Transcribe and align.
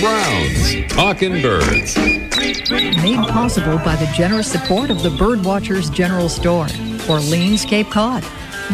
Brown's 0.00 0.92
Talking 0.92 1.40
Birds. 1.40 1.96
Made 1.96 3.26
possible 3.28 3.78
by 3.78 3.94
the 3.96 4.10
generous 4.14 4.50
support 4.50 4.90
of 4.90 5.02
the 5.02 5.08
Birdwatchers 5.10 5.92
General 5.92 6.28
Store, 6.28 6.66
Orleans, 7.08 7.64
Cape 7.64 7.90
Cod. 7.90 8.22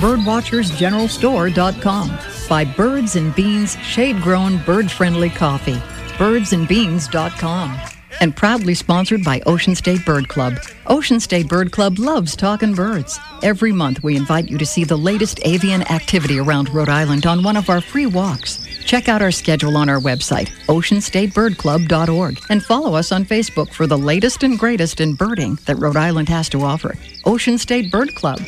Birdwatchersgeneralstore.com. 0.01 2.19
By 2.49 2.65
Birds 2.65 3.17
and 3.17 3.35
Beans 3.35 3.77
Shade 3.79 4.23
Grown 4.23 4.57
Bird 4.65 4.91
Friendly 4.91 5.29
Coffee. 5.31 5.81
Birdsandbeans.com. 6.17 7.79
And 8.21 8.37
proudly 8.37 8.75
sponsored 8.75 9.23
by 9.23 9.41
Ocean 9.47 9.75
State 9.75 10.05
Bird 10.05 10.29
Club. 10.29 10.55
Ocean 10.87 11.21
State 11.21 11.49
Bird 11.49 11.73
Club 11.73 11.99
loves 11.99 12.37
talking 12.37 12.75
birds. 12.75 13.19
Every 13.43 13.73
month, 13.73 14.03
we 14.03 14.17
invite 14.17 14.51
you 14.51 14.59
to 14.59 14.67
see 14.67 14.85
the 14.85 14.97
latest 14.97 15.41
avian 15.45 15.83
activity 15.91 16.39
around 16.39 16.69
Rhode 16.71 16.89
Island 16.89 17.27
on 17.27 17.43
one 17.43 17.57
of 17.57 17.69
our 17.71 17.81
free 17.81 18.07
walks. 18.07 18.67
Check 18.85 19.09
out 19.09 19.23
our 19.23 19.31
schedule 19.31 19.77
on 19.77 19.89
our 19.89 20.01
website, 20.01 20.49
oceanstatebirdclub.org, 20.67 22.41
and 22.51 22.63
follow 22.63 22.95
us 22.95 23.13
on 23.13 23.25
Facebook 23.25 23.73
for 23.73 23.87
the 23.87 23.99
latest 23.99 24.43
and 24.43 24.59
greatest 24.59 25.01
in 25.01 25.15
birding 25.15 25.59
that 25.67 25.77
Rhode 25.77 25.97
Island 25.97 26.29
has 26.29 26.49
to 26.51 26.63
offer. 26.63 26.95
Ocean 27.25 27.59
State 27.59 27.91
Bird 27.91 28.15
Club. 28.15 28.39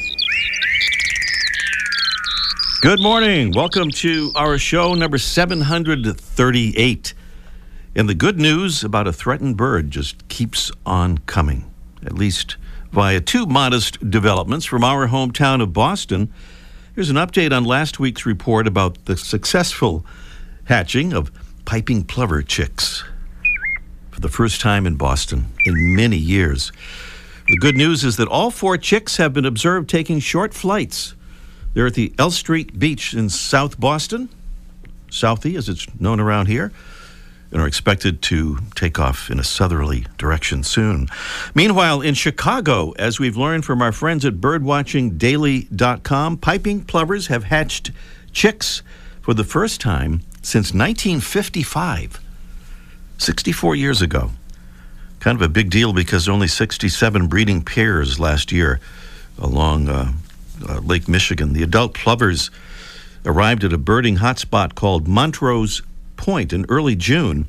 Good 2.82 3.00
morning. 3.00 3.52
Welcome 3.52 3.90
to 3.92 4.30
our 4.34 4.58
show 4.58 4.92
number 4.92 5.16
738. 5.16 7.14
And 7.96 8.08
the 8.08 8.14
good 8.14 8.38
news 8.38 8.84
about 8.84 9.06
a 9.06 9.12
threatened 9.12 9.56
bird 9.56 9.90
just 9.90 10.28
keeps 10.28 10.70
on 10.84 11.18
coming, 11.18 11.72
at 12.04 12.12
least 12.12 12.56
via 12.92 13.20
two 13.20 13.46
modest 13.46 14.10
developments 14.10 14.66
from 14.66 14.84
our 14.84 15.08
hometown 15.08 15.62
of 15.62 15.72
Boston. 15.72 16.30
Here's 16.94 17.10
an 17.10 17.16
update 17.16 17.52
on 17.52 17.64
last 17.64 17.98
week's 17.98 18.24
report 18.24 18.66
about 18.66 19.04
the 19.06 19.16
successful 19.16 20.06
hatching 20.64 21.12
of 21.12 21.32
piping 21.64 22.04
plover 22.04 22.42
chicks 22.42 23.02
for 24.10 24.20
the 24.20 24.28
first 24.28 24.60
time 24.60 24.86
in 24.86 24.94
Boston 24.94 25.46
in 25.66 25.96
many 25.96 26.16
years. 26.16 26.70
The 27.48 27.58
good 27.58 27.76
news 27.76 28.04
is 28.04 28.16
that 28.18 28.28
all 28.28 28.50
four 28.50 28.78
chicks 28.78 29.16
have 29.16 29.32
been 29.32 29.44
observed 29.44 29.90
taking 29.90 30.20
short 30.20 30.54
flights 30.54 31.14
they're 31.74 31.88
at 31.88 31.94
the 31.94 32.14
L 32.18 32.30
Street 32.30 32.78
Beach 32.78 33.12
in 33.14 33.28
South 33.28 33.78
Boston, 33.78 34.28
Southie 35.10 35.58
as 35.58 35.68
it's 35.68 35.86
known 36.00 36.20
around 36.20 36.46
here, 36.46 36.72
and 37.54 37.62
are 37.62 37.66
expected 37.68 38.20
to 38.20 38.58
take 38.74 38.98
off 38.98 39.30
in 39.30 39.38
a 39.38 39.44
southerly 39.44 40.04
direction 40.18 40.64
soon. 40.64 41.06
Meanwhile, 41.54 42.00
in 42.00 42.14
Chicago, 42.14 42.90
as 42.98 43.20
we've 43.20 43.36
learned 43.36 43.64
from 43.64 43.80
our 43.80 43.92
friends 43.92 44.24
at 44.24 44.40
birdwatchingdaily.com, 44.40 46.38
piping 46.38 46.84
plovers 46.84 47.28
have 47.28 47.44
hatched 47.44 47.92
chicks 48.32 48.82
for 49.22 49.34
the 49.34 49.44
first 49.44 49.80
time 49.80 50.22
since 50.42 50.74
1955, 50.74 52.20
64 53.18 53.76
years 53.76 54.02
ago. 54.02 54.32
Kind 55.20 55.36
of 55.36 55.42
a 55.42 55.48
big 55.48 55.70
deal 55.70 55.92
because 55.92 56.28
only 56.28 56.48
67 56.48 57.28
breeding 57.28 57.62
pairs 57.62 58.18
last 58.18 58.50
year 58.50 58.80
along 59.38 59.88
uh, 59.88 60.12
uh, 60.68 60.80
Lake 60.80 61.06
Michigan. 61.06 61.52
The 61.52 61.62
adult 61.62 61.94
plovers 61.94 62.50
arrived 63.24 63.62
at 63.62 63.72
a 63.72 63.78
birding 63.78 64.16
hotspot 64.16 64.74
called 64.74 65.06
Montrose 65.06 65.82
Point 66.16 66.52
in 66.52 66.64
early 66.68 66.96
June. 66.96 67.46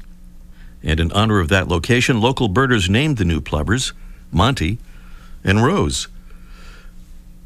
And 0.83 0.99
in 0.99 1.11
honor 1.11 1.39
of 1.39 1.49
that 1.49 1.67
location, 1.67 2.21
local 2.21 2.47
birders 2.47 2.89
named 2.89 3.17
the 3.17 3.25
new 3.25 3.41
plovers 3.41 3.93
Monty 4.31 4.79
and 5.43 5.63
Rose. 5.63 6.07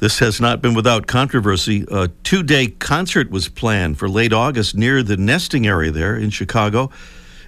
This 0.00 0.18
has 0.20 0.40
not 0.40 0.62
been 0.62 0.72
without 0.72 1.06
controversy. 1.06 1.84
A 1.90 2.08
two 2.08 2.42
day 2.42 2.68
concert 2.68 3.30
was 3.30 3.48
planned 3.48 3.98
for 3.98 4.08
late 4.08 4.32
August 4.32 4.74
near 4.74 5.02
the 5.02 5.18
nesting 5.18 5.66
area 5.66 5.90
there 5.90 6.16
in 6.16 6.30
Chicago, 6.30 6.90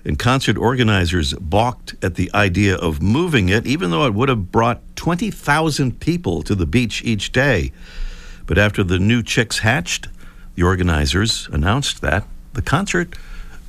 and 0.05 0.19
concert 0.19 0.58
organizers 0.58 1.33
balked 1.35 1.95
at 2.02 2.17
the 2.17 2.30
idea 2.35 2.77
of 2.77 3.01
moving 3.01 3.48
it, 3.48 3.67
even 3.67 3.91
though 3.91 4.05
it 4.05 4.13
would 4.13 4.29
have 4.29 4.52
brought 4.52 4.83
20,000 4.97 5.98
people 5.98 6.42
to 6.42 6.55
the 6.55 6.67
beach 6.67 7.02
each 7.05 7.33
day. 7.33 7.73
But 8.47 8.58
after 8.58 8.85
the 8.85 8.98
new 8.98 9.23
chicks 9.23 9.61
hatched, 9.61 10.08
the 10.55 10.63
organizers 10.63 11.48
announced 11.52 12.02
that 12.02 12.24
the 12.52 12.63
concert 12.63 13.17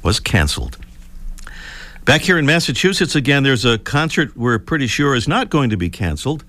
was 0.03 0.19
canceled. 0.19 0.77
Back 2.05 2.21
here 2.21 2.37
in 2.37 2.45
Massachusetts 2.45 3.15
again, 3.15 3.43
there's 3.43 3.63
a 3.63 3.77
concert 3.77 4.35
we're 4.35 4.59
pretty 4.59 4.87
sure 4.87 5.15
is 5.15 5.27
not 5.27 5.49
going 5.49 5.69
to 5.69 5.77
be 5.77 5.89
canceled. 5.89 6.43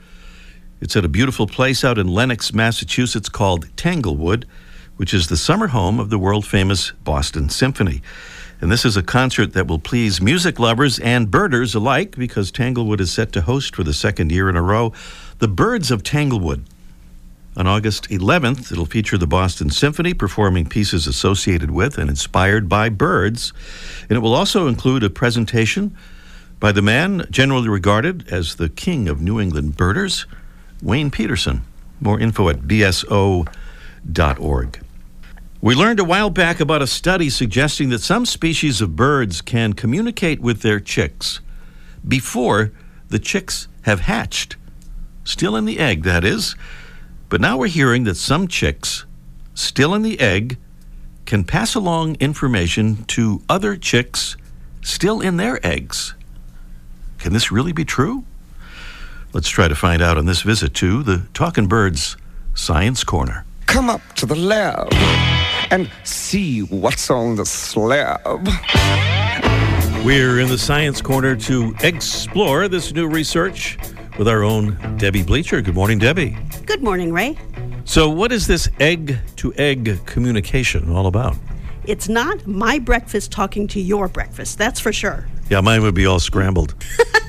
It's 0.81 0.97
at 0.97 1.05
a 1.05 1.09
beautiful 1.09 1.47
place 1.47 1.85
out 1.85 1.97
in 1.97 2.09
Lenox, 2.09 2.53
Massachusetts 2.53 3.29
called 3.29 3.69
Tanglewood, 3.77 4.47
which 4.97 5.15
is 5.15 5.29
the 5.29 5.37
summer 5.37 5.69
home 5.69 6.01
of 6.01 6.11
the 6.11 6.19
world 6.19 6.45
famous 6.45 6.91
Boston 7.05 7.49
Symphony. 7.49 8.03
And 8.61 8.71
this 8.71 8.85
is 8.85 8.97
a 8.97 9.03
concert 9.03 9.53
that 9.53 9.67
will 9.67 9.79
please 9.79 10.21
music 10.21 10.59
lovers 10.59 10.99
and 10.99 11.31
birders 11.31 11.75
alike 11.75 12.17
because 12.17 12.51
Tanglewood 12.51 13.01
is 13.01 13.13
set 13.13 13.33
to 13.33 13.43
host 13.43 13.77
for 13.77 13.85
the 13.85 13.95
second 13.95 14.33
year 14.33 14.49
in 14.49 14.57
a 14.57 14.63
row 14.63 14.93
the 15.39 15.49
Birds 15.49 15.91
of 15.91 16.03
Tanglewood. 16.03 16.65
On 17.57 17.69
August 17.69 18.09
11th, 18.09 18.73
it'll 18.73 18.85
feature 18.85 19.17
the 19.17 19.29
Boston 19.29 19.71
Symphony 19.71 20.13
performing 20.13 20.67
pieces 20.67 21.07
associated 21.07 21.71
with 21.71 21.99
and 21.99 22.11
inspired 22.11 22.69
by 22.69 22.89
birds. 22.89 23.53
And 24.09 24.17
it 24.17 24.21
will 24.21 24.35
also 24.35 24.67
include 24.67 25.05
a 25.05 25.11
presentation 25.11 25.97
by 26.59 26.73
the 26.73 26.83
man 26.83 27.27
generally 27.31 27.69
regarded 27.69 28.27
as 28.29 28.57
the 28.57 28.69
king 28.69 29.09
of 29.09 29.21
New 29.21 29.39
England 29.39 29.77
birders, 29.77 30.27
Wayne 30.83 31.13
Petersen. 31.13 31.63
More 32.01 32.19
info 32.19 32.49
at 32.49 32.63
bso.org. 32.63 33.49
We 35.61 35.75
learned 35.77 36.01
a 36.01 36.05
while 36.05 36.31
back 36.31 36.59
about 36.59 36.83
a 36.83 36.87
study 36.89 37.31
suggesting 37.31 37.89
that 37.91 38.01
some 38.01 38.27
species 38.27 38.81
of 38.81 38.97
birds 38.97 39.41
can 39.41 39.75
communicate 39.75 40.41
with 40.41 40.63
their 40.63 40.81
chicks 40.81 41.41
before 42.07 42.73
the 43.09 43.21
chicks 43.21 43.69
have 43.83 44.01
hatched. 44.01 44.57
Still 45.23 45.55
in 45.55 45.65
the 45.65 45.79
egg, 45.79 46.03
that 46.03 46.25
is. 46.25 46.57
But 47.29 47.41
now 47.41 47.57
we're 47.57 47.69
hearing 47.69 48.05
that 48.05 48.17
some 48.17 48.49
chicks, 48.49 49.05
still 49.55 49.95
in 49.95 50.03
the 50.03 50.21
egg, 50.21 50.59
can 51.27 51.45
pass 51.45 51.75
along 51.75 52.17
information 52.17 53.05
to 53.05 53.43
other 53.49 53.77
chicks 53.77 54.37
still 54.83 55.21
in 55.21 55.37
their 55.37 55.65
eggs. 55.67 56.15
Can 57.19 57.33
this 57.33 57.51
really 57.51 57.73
be 57.73 57.85
true? 57.85 58.25
Let's 59.33 59.49
try 59.49 59.67
to 59.67 59.75
find 59.75 60.03
out 60.03 60.19
on 60.19 60.27
this 60.27 60.43
visit 60.43 60.75
to 60.75 61.03
the 61.03 61.27
Talking 61.33 61.67
Birds 61.67 62.17
Science 62.55 63.03
Corner. 63.03 63.45
Come 63.67 63.91
up 63.91 64.03
to 64.17 64.27
the 64.27 64.37
lab 64.37 64.93
and 65.73 65.91
see 66.05 66.61
what's 66.61 67.11
on 67.11 67.37
the 67.37 67.47
slab. 67.47 68.47
We're 70.05 70.39
in 70.39 70.49
the 70.49 70.59
Science 70.59 71.01
Corner 71.01 71.35
to 71.35 71.75
explore 71.83 72.69
this 72.69 72.93
new 72.93 73.09
research 73.09 73.79
with 74.19 74.29
our 74.29 74.43
own 74.43 74.97
Debbie 74.97 75.23
Bleacher. 75.23 75.61
Good 75.61 75.75
morning, 75.75 75.99
Debbie. 75.99 76.37
Good 76.67 76.83
morning, 76.83 77.13
Ray. 77.13 77.37
So, 77.85 78.09
what 78.09 78.33
is 78.33 78.47
this 78.47 78.69
egg 78.81 79.19
to 79.37 79.53
egg 79.55 79.99
communication 80.07 80.91
all 80.91 81.07
about? 81.07 81.37
It's 81.87 82.09
not 82.09 82.47
my 82.47 82.79
breakfast 82.79 83.31
talking 83.31 83.69
to 83.69 83.81
your 83.81 84.09
breakfast, 84.09 84.57
that's 84.57 84.81
for 84.81 84.93
sure. 84.93 85.27
Yeah, 85.51 85.61
mine 85.61 85.83
would 85.83 85.95
be 85.95 86.07
all 86.07 86.19
scrambled. 86.19 86.75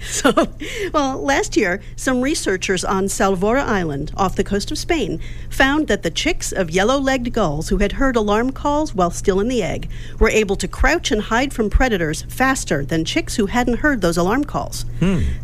So, 0.10 0.48
well, 0.92 1.18
last 1.22 1.56
year, 1.56 1.80
some 1.96 2.20
researchers 2.20 2.84
on 2.84 3.04
Salvora 3.04 3.62
Island, 3.62 4.12
off 4.16 4.36
the 4.36 4.44
coast 4.44 4.70
of 4.70 4.76
Spain, 4.76 5.20
found 5.48 5.88
that 5.88 6.02
the 6.02 6.10
chicks 6.10 6.52
of 6.52 6.70
yellow 6.70 6.98
legged 6.98 7.32
gulls 7.32 7.68
who 7.70 7.78
had 7.78 7.92
heard 7.92 8.16
alarm 8.16 8.50
calls 8.52 8.94
while 8.94 9.10
still 9.10 9.40
in 9.40 9.48
the 9.48 9.62
egg 9.62 9.88
were 10.18 10.28
able 10.28 10.56
to 10.56 10.68
crouch 10.68 11.10
and 11.10 11.22
hide 11.22 11.54
from 11.54 11.70
predators 11.70 12.22
faster 12.28 12.84
than 12.84 13.04
chicks 13.04 13.36
who 13.36 13.46
hadn't 13.46 13.78
heard 13.78 14.00
those 14.02 14.18
alarm 14.18 14.44
calls. 14.44 14.84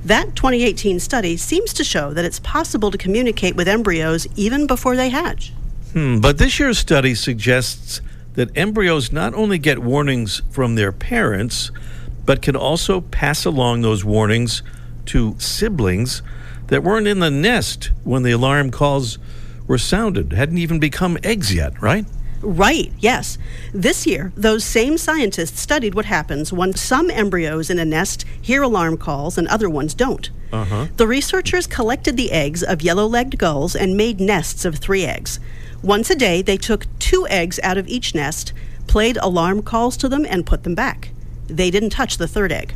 That 0.05 0.37
2018 0.37 1.01
study 1.01 1.37
seems 1.37 1.73
to 1.75 1.85
show 1.85 2.13
that 2.13 2.25
it's 2.25 2.41
possible 2.41 2.91
to 2.91 2.99
communicate 2.99 3.57
with 3.57 3.69
embryos 3.69 4.27
even 4.37 4.67
before 4.67 4.97
they 4.97 5.09
hatch. 5.09 5.53
Hmm, 5.93 6.21
but 6.21 6.37
this 6.37 6.59
year's 6.61 6.79
study 6.79 7.15
suggests 7.15 8.03
that 8.35 8.55
embryos 8.57 9.11
not 9.13 9.33
only 9.35 9.59
get 9.59 9.79
warnings 9.79 10.43
from 10.51 10.75
their 10.75 10.93
parents, 10.93 11.71
but 12.27 12.43
can 12.43 12.57
also 12.57 13.01
pass 13.01 13.45
along 13.45 13.81
those 13.81 14.05
warnings 14.05 14.63
to 15.07 15.37
siblings 15.39 16.23
that 16.67 16.83
weren't 16.83 17.07
in 17.07 17.21
the 17.21 17.31
nest 17.31 17.93
when 18.05 18.25
the 18.25 18.33
alarm 18.33 18.71
calls 18.71 19.19
were 19.67 19.79
sounded, 19.79 20.33
hadn't 20.33 20.59
even 20.59 20.79
become 20.79 21.17
eggs 21.23 21.55
yet, 21.55 21.81
right? 21.81 22.05
Right, 22.43 22.93
yes. 22.99 23.39
This 23.73 24.07
year, 24.07 24.33
those 24.37 24.63
same 24.63 24.99
scientists 24.99 25.61
studied 25.61 25.95
what 25.95 26.05
happens 26.05 26.53
when 26.53 26.75
some 26.75 27.11
embryos 27.11 27.71
in 27.71 27.79
a 27.79 27.85
nest 27.85 28.25
hear 28.41 28.63
alarm 28.63 28.99
calls 28.99 29.39
and 29.39 29.49
other 29.49 29.71
ones 29.71 29.95
don't. 29.95 30.29
Uh-huh. 30.53 30.87
The 30.97 31.07
researchers 31.07 31.67
collected 31.67 32.17
the 32.17 32.33
eggs 32.33 32.63
of 32.63 32.83
yellow 32.83 33.07
legged 33.07 33.39
gulls 33.39 33.75
and 33.75 33.97
made 33.97 34.21
nests 34.21 34.65
of 34.65 34.77
three 34.77 35.05
eggs. 35.05 35.41
Once 35.83 36.11
a 36.11 36.15
day, 36.15 36.43
they 36.43 36.57
took 36.57 36.87
two 36.99 37.27
eggs 37.29 37.59
out 37.63 37.79
of 37.79 37.89
each 37.89 38.15
nest, 38.15 38.53
played 38.87 39.17
alarm 39.19 39.63
calls 39.63 39.97
to 39.97 40.09
them, 40.09 40.27
and 40.29 40.47
put 40.47 40.63
them 40.63 40.75
back. 40.75 41.11
They 41.49 41.71
didn't 41.71 41.91
touch 41.91 42.19
the 42.19 42.29
third 42.29 42.53
egg. 42.53 42.75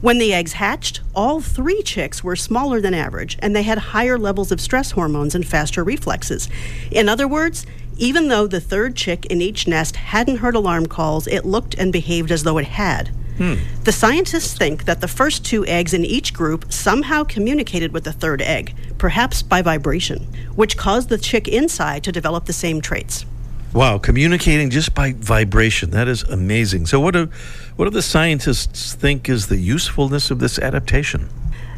When 0.00 0.18
the 0.18 0.34
eggs 0.34 0.52
hatched, 0.52 1.00
all 1.14 1.40
three 1.40 1.82
chicks 1.82 2.22
were 2.22 2.36
smaller 2.36 2.80
than 2.80 2.94
average 2.94 3.38
and 3.40 3.56
they 3.56 3.62
had 3.62 3.78
higher 3.78 4.18
levels 4.18 4.52
of 4.52 4.60
stress 4.60 4.90
hormones 4.90 5.34
and 5.34 5.46
faster 5.46 5.82
reflexes. 5.82 6.48
In 6.90 7.08
other 7.08 7.26
words, 7.26 7.66
even 7.96 8.28
though 8.28 8.46
the 8.46 8.60
third 8.60 8.94
chick 8.94 9.24
in 9.26 9.40
each 9.40 9.66
nest 9.66 9.96
hadn't 9.96 10.36
heard 10.38 10.54
alarm 10.54 10.86
calls, 10.86 11.26
it 11.26 11.46
looked 11.46 11.74
and 11.74 11.92
behaved 11.92 12.30
as 12.30 12.42
though 12.42 12.58
it 12.58 12.66
had. 12.66 13.08
Hmm. 13.38 13.54
The 13.84 13.92
scientists 13.92 14.56
think 14.56 14.84
that 14.84 15.00
the 15.00 15.08
first 15.08 15.44
two 15.44 15.64
eggs 15.66 15.92
in 15.92 16.04
each 16.04 16.32
group 16.32 16.72
somehow 16.72 17.24
communicated 17.24 17.92
with 17.92 18.04
the 18.04 18.12
third 18.12 18.40
egg, 18.40 18.74
perhaps 18.98 19.42
by 19.42 19.62
vibration, 19.62 20.26
which 20.54 20.76
caused 20.76 21.08
the 21.08 21.18
chick 21.18 21.46
inside 21.48 22.02
to 22.04 22.12
develop 22.12 22.46
the 22.46 22.52
same 22.52 22.80
traits. 22.80 23.26
Wow, 23.72 23.98
communicating 23.98 24.70
just 24.70 24.94
by 24.94 25.12
vibration. 25.12 25.90
That 25.90 26.08
is 26.08 26.22
amazing. 26.22 26.86
So 26.86 26.98
what 27.00 27.12
do 27.12 27.28
what 27.76 27.84
do 27.84 27.90
the 27.90 28.02
scientists 28.02 28.94
think 28.94 29.28
is 29.28 29.48
the 29.48 29.58
usefulness 29.58 30.30
of 30.30 30.38
this 30.38 30.58
adaptation? 30.58 31.28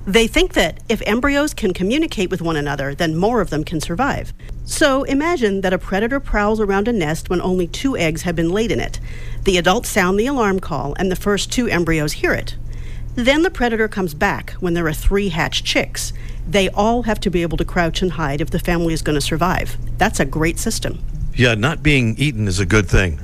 They 0.06 0.26
think 0.26 0.54
that 0.54 0.80
if 0.88 1.02
embryos 1.06 1.52
can 1.52 1.74
communicate 1.74 2.30
with 2.30 2.40
one 2.40 2.56
another, 2.56 2.94
then 2.94 3.14
more 3.14 3.42
of 3.42 3.50
them 3.50 3.62
can 3.62 3.78
survive. 3.78 4.32
So 4.64 5.02
imagine 5.02 5.60
that 5.60 5.74
a 5.74 5.78
predator 5.78 6.18
prowls 6.18 6.60
around 6.60 6.88
a 6.88 6.94
nest 6.94 7.28
when 7.28 7.42
only 7.42 7.66
two 7.66 7.94
eggs 7.94 8.22
have 8.22 8.34
been 8.34 8.48
laid 8.48 8.70
in 8.70 8.80
it. 8.80 9.00
The 9.44 9.58
adults 9.58 9.90
sound 9.90 10.18
the 10.18 10.26
alarm 10.26 10.60
call, 10.60 10.94
and 10.98 11.10
the 11.10 11.16
first 11.16 11.52
two 11.52 11.68
embryos 11.68 12.12
hear 12.12 12.32
it. 12.32 12.56
Then 13.16 13.42
the 13.42 13.50
predator 13.50 13.88
comes 13.88 14.14
back 14.14 14.52
when 14.60 14.72
there 14.74 14.86
are 14.86 14.94
three 14.94 15.28
hatched 15.28 15.66
chicks. 15.66 16.12
They 16.48 16.70
all 16.70 17.02
have 17.02 17.20
to 17.20 17.30
be 17.30 17.42
able 17.42 17.58
to 17.58 17.64
crouch 17.64 18.00
and 18.00 18.12
hide 18.12 18.40
if 18.40 18.50
the 18.50 18.58
family 18.58 18.94
is 18.94 19.02
going 19.02 19.14
to 19.16 19.20
survive. 19.20 19.76
That's 19.98 20.20
a 20.20 20.24
great 20.24 20.58
system. 20.58 21.02
Yeah, 21.38 21.54
not 21.54 21.84
being 21.84 22.16
eaten 22.18 22.48
is 22.48 22.58
a 22.58 22.66
good 22.66 22.88
thing. 22.88 23.20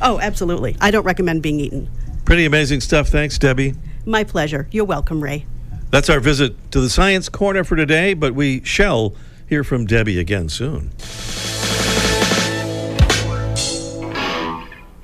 Oh, 0.00 0.18
absolutely. 0.20 0.74
I 0.80 0.90
don't 0.90 1.04
recommend 1.04 1.42
being 1.42 1.60
eaten. 1.60 1.90
Pretty 2.24 2.46
amazing 2.46 2.80
stuff. 2.80 3.08
Thanks, 3.08 3.36
Debbie. 3.36 3.74
My 4.06 4.24
pleasure. 4.24 4.66
You're 4.70 4.86
welcome, 4.86 5.22
Ray. 5.22 5.44
That's 5.90 6.08
our 6.08 6.18
visit 6.18 6.72
to 6.72 6.80
the 6.80 6.88
Science 6.88 7.28
Corner 7.28 7.64
for 7.64 7.76
today, 7.76 8.14
but 8.14 8.34
we 8.34 8.64
shall 8.64 9.14
hear 9.46 9.62
from 9.64 9.84
Debbie 9.84 10.18
again 10.18 10.48
soon. 10.48 10.92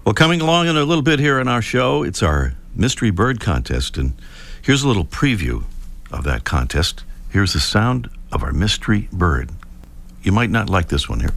Well, 0.06 0.14
coming 0.14 0.40
along 0.40 0.68
in 0.68 0.76
a 0.78 0.84
little 0.84 1.02
bit 1.02 1.18
here 1.18 1.40
on 1.40 1.48
our 1.48 1.60
show, 1.60 2.02
it's 2.02 2.22
our 2.22 2.54
Mystery 2.74 3.10
Bird 3.10 3.40
Contest. 3.40 3.98
And 3.98 4.14
here's 4.62 4.82
a 4.82 4.88
little 4.88 5.04
preview 5.04 5.64
of 6.10 6.24
that 6.24 6.44
contest. 6.44 7.04
Here's 7.28 7.52
the 7.52 7.60
sound 7.60 8.08
of 8.32 8.42
our 8.42 8.52
mystery 8.52 9.10
bird. 9.12 9.50
You 10.22 10.32
might 10.32 10.48
not 10.48 10.70
like 10.70 10.88
this 10.88 11.10
one 11.10 11.20
here. 11.20 11.34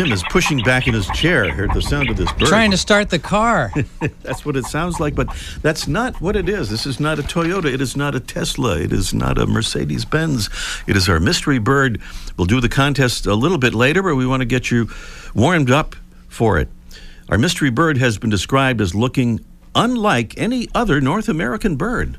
Tim 0.00 0.12
is 0.12 0.22
pushing 0.30 0.62
back 0.62 0.86
in 0.86 0.94
his 0.94 1.06
chair 1.08 1.44
at 1.44 1.74
the 1.74 1.82
sound 1.82 2.08
of 2.08 2.16
this 2.16 2.32
bird. 2.32 2.48
Trying 2.48 2.70
to 2.70 2.78
start 2.78 3.10
the 3.10 3.18
car. 3.18 3.70
That's 4.22 4.46
what 4.46 4.56
it 4.56 4.64
sounds 4.64 4.98
like, 4.98 5.14
but 5.14 5.28
that's 5.60 5.86
not 5.86 6.18
what 6.22 6.36
it 6.36 6.48
is. 6.48 6.70
This 6.70 6.86
is 6.86 7.00
not 7.00 7.18
a 7.18 7.22
Toyota. 7.22 7.66
It 7.66 7.82
is 7.82 7.98
not 7.98 8.14
a 8.14 8.20
Tesla. 8.20 8.78
It 8.78 8.94
is 8.94 9.12
not 9.12 9.36
a 9.36 9.44
Mercedes 9.44 10.06
Benz. 10.06 10.48
It 10.86 10.96
is 10.96 11.06
our 11.06 11.20
mystery 11.20 11.58
bird. 11.58 12.00
We'll 12.38 12.46
do 12.46 12.62
the 12.62 12.68
contest 12.70 13.26
a 13.26 13.34
little 13.34 13.58
bit 13.58 13.74
later, 13.74 14.02
but 14.02 14.14
we 14.14 14.26
want 14.26 14.40
to 14.40 14.46
get 14.46 14.70
you 14.70 14.88
warmed 15.34 15.70
up 15.70 15.94
for 16.28 16.56
it. 16.58 16.70
Our 17.28 17.36
mystery 17.36 17.68
bird 17.68 17.98
has 17.98 18.16
been 18.16 18.30
described 18.30 18.80
as 18.80 18.94
looking 18.94 19.44
unlike 19.74 20.32
any 20.38 20.66
other 20.74 21.02
North 21.02 21.28
American 21.28 21.76
bird. 21.76 22.16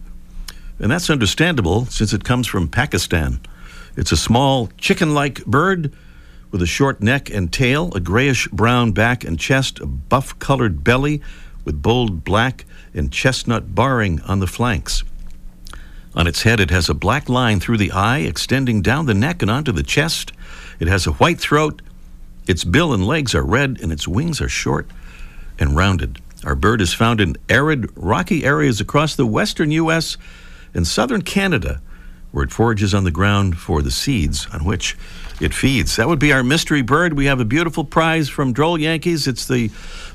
And 0.78 0.92
that's 0.92 1.10
understandable 1.10 1.88
since 1.88 2.14
it 2.14 2.24
comes 2.24 2.46
from 2.46 2.68
Pakistan. 2.68 3.40
It's 3.98 4.12
a 4.12 4.18
small 4.18 4.70
chicken 4.78 5.16
like 5.16 5.44
bird 5.46 5.92
with 6.52 6.62
a 6.62 6.68
short 6.68 7.02
neck 7.02 7.30
and 7.30 7.52
tail, 7.52 7.92
a 7.96 8.00
grayish 8.00 8.48
brown 8.50 8.92
back 8.92 9.24
and 9.24 9.40
chest, 9.40 9.80
a 9.80 9.86
buff 9.86 10.38
colored 10.40 10.84
belly 10.84 11.22
with 11.64 11.82
bold 11.82 12.24
black 12.24 12.66
and 12.94 13.12
chestnut 13.12 13.74
barring 13.74 14.22
on 14.22 14.40
the 14.40 14.48
flanks. 14.48 15.04
On 16.14 16.28
its 16.28 16.44
head, 16.44 16.60
it 16.60 16.72
has 16.72 16.90
a 16.90 16.94
black 16.94 17.30
line 17.30 17.60
through 17.60 17.78
the 17.78 17.92
eye 17.92 18.20
extending 18.20 18.82
down 18.82 19.06
the 19.06 19.14
neck 19.14 19.42
and 19.42 19.50
onto 19.50 19.72
the 19.72 19.84
chest. 19.84 20.34
It 20.80 20.90
has 20.90 21.08
a 21.08 21.14
white 21.14 21.40
throat. 21.40 21.82
Its 22.48 22.66
bill 22.66 22.94
and 22.94 23.08
legs 23.08 23.34
are 23.34 23.44
red, 23.44 23.80
and 23.82 23.92
its 23.94 24.08
wings 24.08 24.42
are 24.42 24.50
short 24.50 24.88
and 25.58 25.76
rounded. 25.76 26.20
Our 26.44 26.56
bird 26.56 26.82
is 26.82 26.94
found 26.94 27.22
in 27.22 27.38
arid, 27.48 27.90
rocky 27.96 28.44
areas 28.44 28.82
across 28.82 29.16
the 29.16 29.26
western 29.26 29.72
U.S. 29.72 30.18
and 30.74 30.86
southern 30.86 31.22
Canada, 31.22 31.82
where 32.32 32.44
it 32.44 32.52
forages 32.52 32.94
on 32.94 33.04
the 33.06 33.12
ground 33.12 33.58
for 33.58 33.82
the 33.82 33.92
seeds 33.92 34.48
on 34.52 34.66
which 34.66 34.98
it 35.42 35.54
feeds. 35.56 35.96
That 35.96 36.08
would 36.08 36.20
be 36.20 36.32
our 36.32 36.44
mystery 36.44 36.84
bird. 36.84 37.14
We 37.14 37.26
have 37.26 37.40
a 37.40 37.46
beautiful 37.46 37.84
prize 37.84 38.30
from 38.30 38.54
Droll 38.54 38.78
Yankees. 38.78 39.28
It's 39.28 39.48
the 39.48 39.72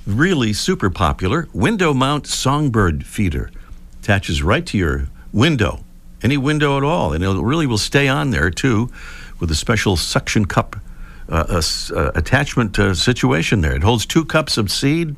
really 0.06 0.52
super 0.52 0.88
popular 0.88 1.48
window 1.52 1.92
mount 1.92 2.28
songbird 2.28 3.04
feeder. 3.04 3.50
Attaches 4.00 4.42
right 4.42 4.64
to 4.66 4.78
your 4.78 5.08
window, 5.32 5.84
any 6.22 6.36
window 6.36 6.76
at 6.76 6.84
all, 6.84 7.12
and 7.12 7.24
it 7.24 7.28
really 7.28 7.66
will 7.66 7.76
stay 7.76 8.06
on 8.06 8.30
there 8.30 8.50
too, 8.50 8.88
with 9.40 9.50
a 9.50 9.56
special 9.56 9.96
suction 9.96 10.44
cup 10.44 10.76
uh, 11.28 11.60
uh, 11.94 12.12
attachment 12.14 12.78
uh, 12.78 12.94
situation 12.94 13.62
there. 13.62 13.74
It 13.74 13.82
holds 13.82 14.06
two 14.06 14.24
cups 14.24 14.56
of 14.56 14.70
seed, 14.70 15.16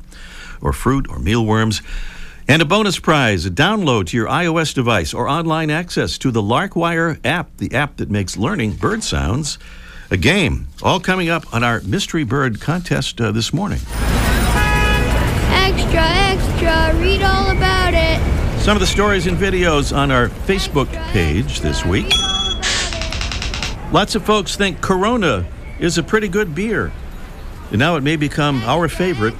or 0.59 0.73
fruit, 0.73 1.07
or 1.07 1.19
mealworms. 1.19 1.83
And 2.47 2.63
a 2.63 2.65
bonus 2.65 2.97
prize, 2.97 3.45
a 3.45 3.51
download 3.51 4.07
to 4.07 4.17
your 4.17 4.27
iOS 4.27 4.73
device 4.73 5.13
or 5.13 5.29
online 5.29 5.69
access 5.69 6.17
to 6.17 6.31
the 6.31 6.41
Larkwire 6.41 7.19
app, 7.23 7.55
the 7.57 7.75
app 7.75 7.97
that 7.97 8.09
makes 8.09 8.37
learning 8.37 8.73
bird 8.73 9.03
sounds 9.03 9.59
a 10.11 10.17
game. 10.17 10.67
All 10.81 10.99
coming 10.99 11.29
up 11.29 11.53
on 11.53 11.63
our 11.63 11.81
Mystery 11.81 12.23
Bird 12.23 12.59
contest 12.59 13.21
uh, 13.21 13.31
this 13.31 13.53
morning. 13.53 13.79
Extra, 15.51 16.01
extra, 16.01 16.99
read 16.99 17.21
all 17.21 17.51
about 17.51 17.93
it. 17.93 18.19
Some 18.61 18.75
of 18.75 18.81
the 18.81 18.87
stories 18.87 19.27
and 19.27 19.37
videos 19.37 19.95
on 19.95 20.11
our 20.11 20.29
Facebook 20.29 20.91
page 21.11 21.61
this 21.61 21.85
week. 21.85 22.11
Lots 23.91 24.15
of 24.15 24.23
folks 24.23 24.55
think 24.55 24.81
Corona 24.81 25.45
is 25.79 25.97
a 25.97 26.03
pretty 26.03 26.27
good 26.27 26.53
beer. 26.53 26.91
And 27.71 27.79
now 27.79 27.95
it 27.95 28.01
may 28.01 28.15
become 28.15 28.63
our 28.63 28.87
favorite. 28.87 29.35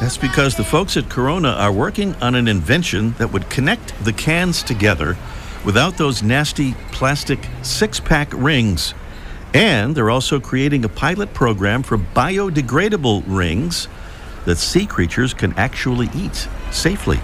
That's 0.00 0.16
because 0.16 0.56
the 0.56 0.64
folks 0.64 0.96
at 0.96 1.08
Corona 1.08 1.50
are 1.50 1.72
working 1.72 2.14
on 2.16 2.34
an 2.34 2.48
invention 2.48 3.12
that 3.18 3.32
would 3.32 3.50
connect 3.50 3.92
the 4.04 4.12
cans 4.12 4.62
together 4.62 5.16
without 5.64 5.96
those 5.98 6.22
nasty 6.22 6.74
plastic 6.90 7.38
six 7.62 8.00
pack 8.00 8.32
rings. 8.32 8.94
And 9.52 9.94
they're 9.94 10.10
also 10.10 10.38
creating 10.38 10.84
a 10.84 10.88
pilot 10.88 11.34
program 11.34 11.82
for 11.82 11.98
biodegradable 11.98 13.24
rings 13.26 13.88
that 14.44 14.56
sea 14.56 14.86
creatures 14.86 15.34
can 15.34 15.52
actually 15.54 16.08
eat 16.14 16.48
safely. 16.70 17.20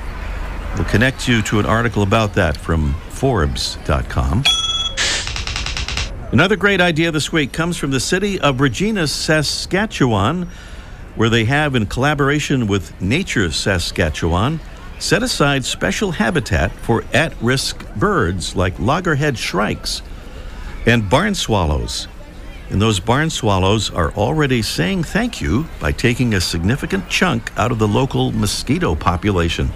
We'll 0.75 0.85
connect 0.85 1.29
you 1.29 1.41
to 1.43 1.61
an 1.61 1.67
article 1.67 2.03
about 2.03 2.35
that 2.35 2.57
from 2.57 2.95
Forbes.com. 3.11 4.45
Another 6.33 6.57
great 6.57 6.81
idea 6.81 7.11
this 7.13 7.33
week 7.33 7.53
comes 7.53 7.77
from 7.77 7.93
the 7.93 8.01
city 8.01 8.41
of 8.41 8.61
Regina, 8.61 9.07
Saskatchewan, 9.07 10.49
where 11.15 11.31
they 11.31 11.45
have, 11.45 11.75
in 11.75 11.87
collaboration 11.87 12.67
with 12.67 13.01
Nature 13.01 13.51
Saskatchewan, 13.51 14.61
set 14.99 15.23
aside 15.23 15.65
special 15.65 16.11
habitat 16.11 16.73
for 16.73 17.05
at 17.15 17.33
risk 17.41 17.87
birds 17.95 18.57
like 18.57 18.79
loggerhead 18.79 19.39
shrikes 19.39 20.03
and 20.85 21.09
barn 21.09 21.35
swallows. 21.35 22.09
And 22.71 22.83
those 22.83 22.99
barn 22.99 23.31
swallows 23.31 23.91
are 23.91 24.13
already 24.13 24.61
saying 24.61 25.05
thank 25.05 25.41
you 25.41 25.67
by 25.81 25.93
taking 25.93 26.35
a 26.35 26.41
significant 26.41 27.09
chunk 27.09 27.53
out 27.57 27.71
of 27.71 27.79
the 27.79 27.87
local 27.87 28.33
mosquito 28.33 28.95
population. 28.95 29.71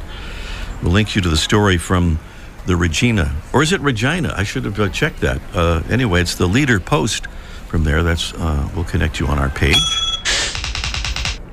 We'll 0.83 0.93
link 0.93 1.15
you 1.15 1.23
to 1.23 1.29
the 1.29 1.37
story 1.37 1.79
from 1.79 2.19
the 2.67 2.77
Regina. 2.77 3.35
Or 3.53 3.63
is 3.63 3.73
it 3.73 3.81
Regina? 3.81 4.35
I 4.37 4.43
should 4.43 4.65
have 4.65 4.79
uh, 4.79 4.89
checked 4.89 5.21
that. 5.21 5.41
Uh, 5.55 5.83
anyway, 5.89 6.23
it's 6.23 6.35
the 6.35 6.47
leader 6.47 6.81
post 6.81 7.27
from 7.69 7.85
there. 7.85 8.03
That's 8.03 8.35
uh, 8.35 8.69
We'll 8.75 8.85
connect 8.85 9.21
you 9.21 9.27
on 9.27 9.39
our 9.39 9.51
page. 9.51 9.77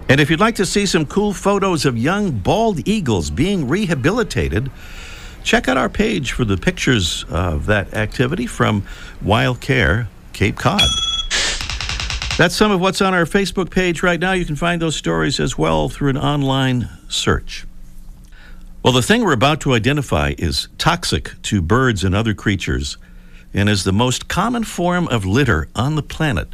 And 0.10 0.22
if 0.22 0.30
you'd 0.30 0.40
like 0.40 0.56
to 0.56 0.66
see 0.66 0.86
some 0.86 1.06
cool 1.06 1.34
photos 1.34 1.86
of 1.86 1.98
young 1.98 2.32
bald 2.32 2.88
eagles 2.88 3.30
being 3.30 3.68
rehabilitated, 3.68 4.72
check 5.44 5.68
out 5.68 5.78
our 5.78 5.90
page 5.90 6.32
for 6.32 6.46
the 6.46 6.56
pictures 6.56 7.26
of 7.30 7.66
that 7.66 7.94
activity 7.94 8.48
from 8.48 8.84
Wild 9.22 9.60
Care 9.60 10.08
Cape 10.32 10.56
Cod. 10.56 10.82
That's 12.38 12.56
some 12.56 12.70
of 12.70 12.80
what's 12.80 13.02
on 13.02 13.16
our 13.16 13.26
Facebook 13.26 13.72
page 13.72 14.04
right 14.04 14.20
now. 14.20 14.34
You 14.34 14.46
can 14.46 14.56
find 14.56 14.80
those 14.80 14.96
stories 14.96 15.40
as 15.40 15.58
well 15.58 15.90
through 15.90 16.12
an 16.12 16.20
online 16.20 16.88
search. 17.10 17.66
Well, 18.84 18.94
the 18.94 19.02
thing 19.02 19.24
we're 19.24 19.34
about 19.34 19.60
to 19.62 19.74
identify 19.74 20.36
is 20.38 20.68
toxic 20.78 21.32
to 21.42 21.64
birds 21.64 22.04
and 22.04 22.14
other 22.14 22.36
creatures 22.36 23.00
and 23.56 23.68
is 23.68 23.86
the 23.86 23.92
most 23.92 24.28
common 24.28 24.66
form 24.66 25.08
of 25.08 25.26
litter 25.26 25.68
on 25.76 25.96
the 25.96 26.04
planet, 26.04 26.54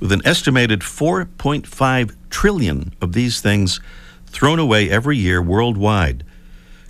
with 0.00 0.12
an 0.12 0.22
estimated 0.24 0.80
4.5 0.80 2.16
trillion 2.30 2.94
of 3.02 3.12
these 3.12 3.42
things 3.42 3.82
thrown 4.28 4.58
away 4.58 4.88
every 4.88 5.18
year 5.18 5.42
worldwide, 5.42 6.24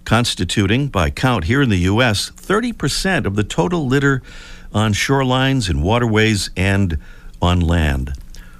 constituting, 0.04 0.86
by 0.86 1.10
count 1.10 1.46
here 1.46 1.60
in 1.60 1.70
the 1.70 1.78
U.S., 1.78 2.30
30% 2.30 3.26
of 3.26 3.34
the 3.34 3.42
total 3.42 3.84
litter 3.84 4.22
on 4.72 4.92
shorelines 4.92 5.68
and 5.68 5.82
waterways 5.82 6.50
and 6.56 6.98
on 7.42 7.61
land. 7.61 8.14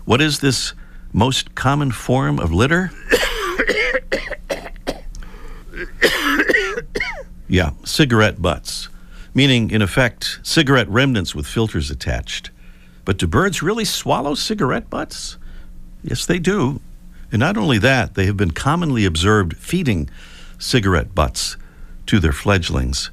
What 0.05 0.21
is 0.21 0.41
this 0.41 0.75
most 1.13 1.55
common 1.55 1.93
form 1.93 2.39
of 2.39 2.53
litter? 2.53 2.91
Yeah, 7.49 7.73
cigarette 7.85 8.41
butts, 8.41 8.89
meaning, 9.35 9.71
in 9.71 9.83
effect, 9.83 10.41
cigarette 10.43 10.89
remnants 10.89 11.35
with 11.35 11.47
filters 11.47 11.91
attached. 11.91 12.51
But 13.05 13.19
do 13.19 13.27
birds 13.27 13.61
really 13.63 13.85
swallow 13.85 14.35
cigarette 14.35 14.89
butts? 14.89 15.37
Yes, 16.03 16.25
they 16.25 16.39
do. 16.39 16.81
And 17.31 17.41
not 17.41 17.59
only 17.59 17.77
that, 17.77 18.15
they 18.15 18.25
have 18.25 18.39
been 18.39 18.53
commonly 18.53 19.05
observed 19.05 19.59
feeding 19.59 20.09
cigarette 20.59 21.15
butts 21.15 21.59
to 22.07 22.19
their 22.19 22.33
fledglings. 22.33 23.11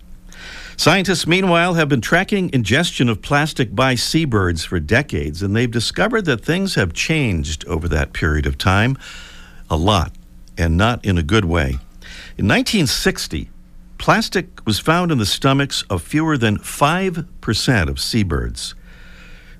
Scientists, 0.80 1.28
meanwhile, 1.28 1.74
have 1.74 1.90
been 1.90 2.00
tracking 2.00 2.50
ingestion 2.54 3.10
of 3.10 3.22
plastic 3.22 3.76
by 3.76 3.96
seabirds 3.96 4.64
for 4.64 4.80
decades, 4.80 5.44
and 5.44 5.54
they've 5.54 5.70
discovered 5.70 6.24
that 6.24 6.40
things 6.40 6.76
have 6.76 6.94
changed 6.94 7.68
over 7.68 7.90
that 7.90 8.14
period 8.14 8.46
of 8.46 8.58
time 8.58 8.98
a 9.70 9.76
lot, 9.76 10.14
and 10.58 10.78
not 10.78 11.04
in 11.04 11.18
a 11.18 11.22
good 11.22 11.44
way. 11.44 11.72
In 12.38 12.48
1960, 12.48 13.50
plastic 13.98 14.66
was 14.66 14.80
found 14.80 15.12
in 15.12 15.18
the 15.18 15.26
stomachs 15.26 15.84
of 15.90 16.02
fewer 16.02 16.38
than 16.38 16.58
5% 16.58 17.90
of 17.90 18.00
seabirds. 18.00 18.74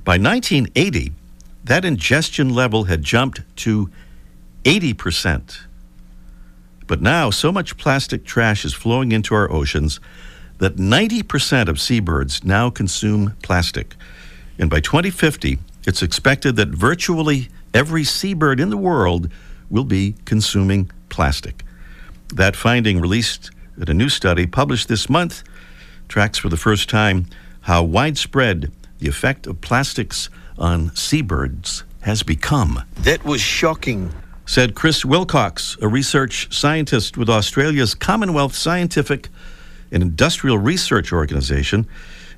By 0.06 0.18
1980, 0.18 1.12
that 1.66 1.84
ingestion 1.84 2.56
level 2.56 2.86
had 2.86 3.04
jumped 3.04 3.42
to 3.58 3.90
80%. 4.64 5.64
But 6.88 7.02
now, 7.02 7.30
so 7.30 7.52
much 7.52 7.76
plastic 7.76 8.24
trash 8.24 8.64
is 8.64 8.74
flowing 8.74 9.12
into 9.12 9.36
our 9.36 9.52
oceans 9.52 10.00
that 10.60 10.76
90% 10.76 11.68
of 11.68 11.80
seabirds 11.80 12.44
now 12.44 12.70
consume 12.70 13.36
plastic. 13.42 13.96
And 14.58 14.70
by 14.70 14.80
2050, 14.80 15.58
it's 15.88 16.04
expected 16.04 16.56
that 16.58 16.70
virtually 16.70 17.50
every 17.74 18.04
seabird 18.04 18.60
in 18.60 18.70
the 18.70 18.78
world 18.78 19.30
will 19.70 19.86
be 19.86 20.16
consuming 20.26 20.92
plastic. 21.10 21.64
That 22.34 22.56
finding, 22.56 23.00
released 23.00 23.52
in 23.78 23.90
a 23.90 23.94
new 23.94 24.10
study 24.10 24.46
published 24.46 24.88
this 24.88 25.10
month, 25.10 25.44
tracks 26.08 26.38
for 26.38 26.50
the 26.50 26.58
first 26.58 26.90
time 26.90 27.26
how 27.62 27.84
widespread 27.84 28.72
the 29.00 29.08
effect 29.08 29.48
of 29.48 29.62
plastics 29.62 30.30
on 30.58 30.94
seabirds 30.96 31.84
has 32.02 32.24
become. 32.24 32.84
That 32.96 33.24
was 33.24 33.42
shocking. 33.42 34.14
Said 34.46 34.76
Chris 34.76 35.06
Wilcox, 35.06 35.78
a 35.82 35.88
research 35.88 36.54
scientist 36.54 37.18
with 37.18 37.30
Australia's 37.30 37.94
Commonwealth 37.94 38.56
Scientific 38.56 39.30
and 39.92 40.04
Industrial 40.04 40.58
Research 40.58 41.12
Organization 41.12 41.88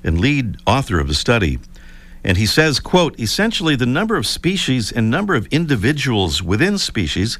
and 0.04 0.20
lead 0.20 0.56
author 0.66 0.98
of 0.98 1.08
the 1.08 1.14
study. 1.14 1.58
And 2.24 2.36
he 2.36 2.46
says, 2.46 2.80
quote, 2.80 3.18
essentially 3.18 3.76
the 3.76 3.86
number 3.86 4.16
of 4.16 4.26
species 4.26 4.92
and 4.92 5.10
number 5.10 5.34
of 5.34 5.46
individuals 5.48 6.42
within 6.42 6.78
species 6.78 7.38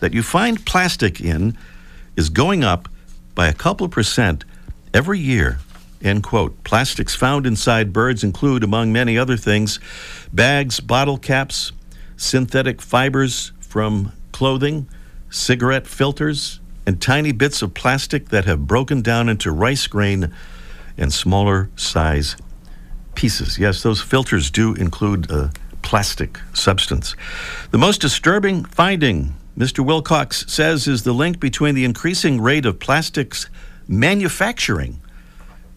that 0.00 0.12
you 0.12 0.22
find 0.22 0.64
plastic 0.66 1.20
in 1.20 1.56
is 2.16 2.28
going 2.30 2.64
up 2.64 2.88
by 3.34 3.48
a 3.48 3.52
couple 3.52 3.88
percent 3.88 4.44
every 4.92 5.18
year. 5.18 5.58
End 6.02 6.22
quote. 6.22 6.62
Plastics 6.64 7.14
found 7.14 7.46
inside 7.46 7.92
birds 7.92 8.22
include, 8.22 8.62
among 8.62 8.92
many 8.92 9.16
other 9.16 9.36
things, 9.36 9.80
bags, 10.32 10.78
bottle 10.80 11.16
caps, 11.16 11.72
synthetic 12.16 12.82
fibers 12.82 13.52
from 13.60 14.12
clothing, 14.32 14.86
cigarette 15.30 15.86
filters, 15.86 16.60
and 16.86 17.00
tiny 17.00 17.32
bits 17.32 17.62
of 17.62 17.74
plastic 17.74 18.28
that 18.28 18.44
have 18.44 18.66
broken 18.66 19.02
down 19.02 19.28
into 19.28 19.50
rice 19.50 19.86
grain 19.86 20.32
and 20.96 21.12
smaller 21.12 21.70
size 21.76 22.36
pieces. 23.14 23.58
Yes, 23.58 23.82
those 23.82 24.00
filters 24.00 24.50
do 24.50 24.74
include 24.74 25.30
a 25.30 25.52
plastic 25.82 26.40
substance. 26.52 27.14
The 27.70 27.78
most 27.78 28.00
disturbing 28.00 28.64
finding, 28.64 29.34
Mr. 29.56 29.84
Wilcox 29.84 30.44
says, 30.48 30.88
is 30.88 31.04
the 31.04 31.12
link 31.12 31.40
between 31.40 31.74
the 31.74 31.84
increasing 31.84 32.40
rate 32.40 32.66
of 32.66 32.80
plastics 32.80 33.48
manufacturing 33.86 35.00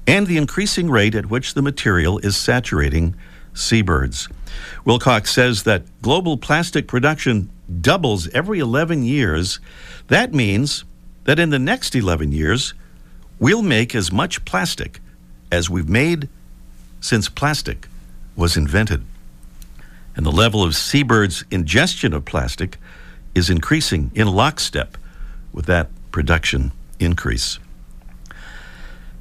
and 0.08 0.26
the 0.26 0.38
increasing 0.38 0.90
rate 0.90 1.14
at 1.14 1.30
which 1.30 1.54
the 1.54 1.62
material 1.62 2.18
is 2.20 2.38
saturating 2.38 3.16
seabirds. 3.54 4.30
Wilcox 4.86 5.32
says 5.32 5.64
that 5.64 5.84
global 6.02 6.38
plastic 6.38 6.88
production 6.88 7.50
doubles 7.82 8.30
every 8.30 8.60
11 8.60 9.04
years. 9.04 9.60
That 10.08 10.34
means 10.34 10.86
that 11.28 11.40
in 11.40 11.50
the 11.50 11.60
next 11.60 11.94
11 11.94 12.32
years, 12.32 12.74
we'll 13.38 13.62
make 13.62 13.94
as 13.94 14.14
much 14.14 14.46
plastic 14.46 15.02
as 15.52 15.70
we've 15.70 15.90
made 15.90 16.30
since 17.02 17.28
plastic 17.28 17.90
was 18.38 18.56
invented. 18.56 19.04
And 20.16 20.26
the 20.26 20.32
level 20.32 20.64
of 20.64 20.74
seabirds' 20.74 21.44
ingestion 21.52 22.14
of 22.14 22.24
plastic 22.24 22.78
is 23.36 23.50
increasing 23.50 24.10
in 24.16 24.30
lockstep 24.30 24.98
with 25.52 25.66
that 25.66 25.90
production 26.12 26.72
increase. 26.98 27.60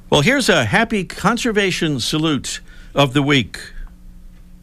Well, 0.09 0.21
here's 0.21 0.47
a 0.47 0.63
happy 0.63 1.03
conservation 1.03 1.99
salute 1.99 2.61
of 2.95 3.13
the 3.13 3.21
week. 3.21 3.59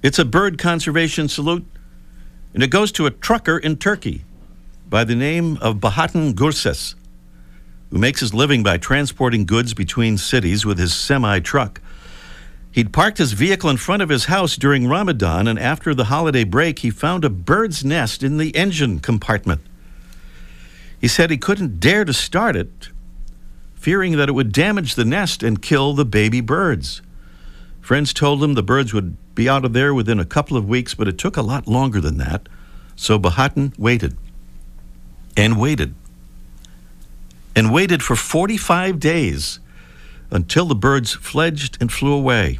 It's 0.03 0.19
a 0.19 0.25
bird 0.25 0.57
conservation 0.57 1.29
salute, 1.29 1.67
and 2.55 2.63
it 2.63 2.71
goes 2.71 2.91
to 2.93 3.05
a 3.05 3.11
trucker 3.11 3.59
in 3.59 3.77
Turkey 3.77 4.25
by 4.89 5.05
the 5.05 5.15
name 5.15 5.59
of 5.59 5.77
Bahattin 5.77 6.35
Gurses, 6.35 6.95
who 7.95 8.01
makes 8.01 8.19
his 8.19 8.35
living 8.35 8.65
by 8.65 8.77
transporting 8.77 9.47
goods 9.47 9.73
between 9.73 10.19
cities 10.19 10.67
with 10.67 10.81
his 10.81 10.93
semi 10.93 11.39
truck. 11.39 11.81
He'd 12.73 12.93
parked 12.93 13.19
his 13.19 13.35
vehicle 13.35 13.71
in 13.71 13.77
front 13.77 14.03
of 14.03 14.09
his 14.09 14.25
house 14.25 14.57
during 14.57 14.89
Ramadan, 14.89 15.47
and 15.47 15.61
after 15.61 15.95
the 15.95 16.07
holiday 16.07 16.43
break, 16.43 16.81
he 16.81 16.91
found 16.91 17.25
a 17.25 17.31
bird's 17.31 17.85
nest 17.85 18.25
in 18.25 18.37
the 18.37 18.51
engine 18.57 18.99
compartment. 18.99 19.61
He 21.01 21.07
said 21.07 21.31
he 21.31 21.39
couldn't 21.39 21.79
dare 21.79 22.05
to 22.05 22.13
start 22.13 22.57
it 22.57 22.89
fearing 23.77 24.17
that 24.17 24.29
it 24.29 24.33
would 24.33 24.51
damage 24.51 24.97
the 24.97 25.05
nest 25.05 25.45
and 25.45 25.63
kill 25.63 25.93
the 25.93 26.05
baby 26.05 26.41
birds. 26.41 27.01
Friends 27.81 28.13
told 28.13 28.43
him 28.43 28.55
the 28.55 28.63
birds 28.65 28.93
would 28.93 29.17
be 29.37 29.49
out 29.49 29.65
of 29.65 29.73
there 29.73 29.95
within 29.95 30.19
a 30.19 30.25
couple 30.25 30.57
of 30.57 30.69
weeks, 30.69 30.95
but 30.95 31.07
it 31.07 31.17
took 31.17 31.37
a 31.37 31.43
lot 31.43 31.69
longer 31.69 32.01
than 32.01 32.19
that. 32.19 32.49
So 32.97 33.21
Bahattin 33.21 33.79
waited 33.79 34.17
and 35.37 35.61
waited 35.61 35.95
and 37.57 37.73
waited 37.73 38.03
for 38.03 38.17
45 38.17 38.99
days 38.99 39.61
until 40.31 40.67
the 40.67 40.75
birds 40.75 41.13
fledged 41.13 41.79
and 41.81 41.93
flew 41.93 42.13
away. 42.13 42.59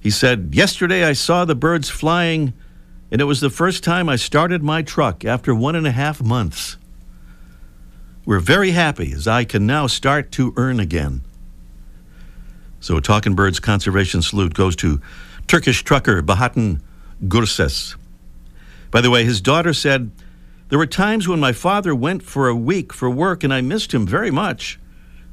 He 0.00 0.10
said, 0.10 0.50
Yesterday 0.52 1.04
I 1.04 1.12
saw 1.12 1.44
the 1.44 1.54
birds 1.54 1.90
flying, 1.90 2.54
and 3.10 3.20
it 3.20 3.24
was 3.24 3.40
the 3.40 3.50
first 3.50 3.84
time 3.84 4.08
I 4.08 4.16
started 4.16 4.62
my 4.62 4.82
truck 4.82 5.24
after 5.24 5.54
one 5.54 5.74
and 5.74 5.86
a 5.86 5.92
half 5.92 6.22
months. 6.22 6.76
We're 8.24 8.40
very 8.40 8.72
happy 8.72 9.12
as 9.12 9.26
I 9.26 9.44
can 9.44 9.66
now 9.66 9.86
start 9.86 10.30
to 10.32 10.52
earn 10.56 10.80
again. 10.80 11.22
So 12.80 12.96
a 12.96 13.00
Talking 13.00 13.34
Birds 13.34 13.58
conservation 13.58 14.22
salute 14.22 14.54
goes 14.54 14.76
to 14.76 15.00
Turkish 15.46 15.82
trucker 15.82 16.22
Bahattin 16.22 16.80
Gurses. 17.26 17.96
By 18.90 19.00
the 19.00 19.10
way, 19.10 19.24
his 19.24 19.40
daughter 19.40 19.72
said, 19.72 20.10
There 20.68 20.78
were 20.78 20.86
times 20.86 21.26
when 21.26 21.40
my 21.40 21.52
father 21.52 21.94
went 21.94 22.22
for 22.22 22.48
a 22.48 22.54
week 22.54 22.92
for 22.92 23.08
work 23.08 23.42
and 23.42 23.54
I 23.54 23.62
missed 23.62 23.94
him 23.94 24.06
very 24.06 24.30
much. 24.30 24.78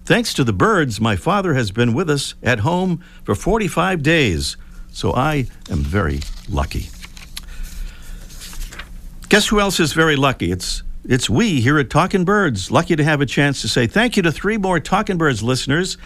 Thanks 0.06 0.34
to 0.36 0.44
the 0.44 0.54
birds, 0.54 1.02
my 1.02 1.16
father 1.16 1.56
has 1.56 1.72
been 1.72 1.94
with 1.94 2.10
us 2.10 2.36
at 2.42 2.60
home 2.60 3.04
for 3.24 3.36
45 3.36 4.02
days, 4.02 4.56
so 4.92 5.14
I 5.14 5.48
am 5.70 5.80
very 5.80 6.22
lucky. 6.48 6.90
Guess 9.28 9.48
who 9.48 9.60
else 9.60 9.80
is 9.80 9.94
very 9.94 10.16
lucky? 10.16 10.52
It's 10.52 10.84
it's 11.08 11.30
we 11.30 11.62
here 11.62 11.78
at 11.78 11.90
Talking 11.90 12.26
Birds. 12.26 12.72
Lucky 12.72 12.96
to 12.96 13.04
have 13.04 13.22
a 13.22 13.26
chance 13.26 13.62
to 13.62 13.68
say 13.68 13.86
thank 13.88 14.18
you 14.18 14.24
to 14.24 14.32
three 14.32 14.58
more 14.58 14.80
Talking 14.80 15.18
Birds 15.18 15.44
listeners 15.44 15.98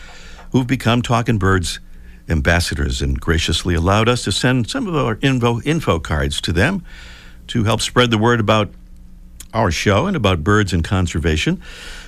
who've 0.51 0.67
become 0.67 1.01
Talking 1.01 1.37
Birds 1.37 1.79
ambassadors 2.27 3.01
and 3.01 3.19
graciously 3.19 3.75
allowed 3.75 4.09
us 4.09 4.23
to 4.23 4.31
send 4.31 4.69
some 4.69 4.87
of 4.87 4.95
our 4.95 5.17
info, 5.21 5.61
info 5.61 5.99
cards 5.99 6.41
to 6.41 6.51
them 6.51 6.83
to 7.47 7.63
help 7.63 7.81
spread 7.81 8.11
the 8.11 8.17
word 8.17 8.39
about 8.39 8.71
our 9.53 9.71
show 9.71 10.07
and 10.07 10.15
about 10.15 10.43
birds 10.43 10.73
and 10.73 10.83
conservation. 10.83 11.61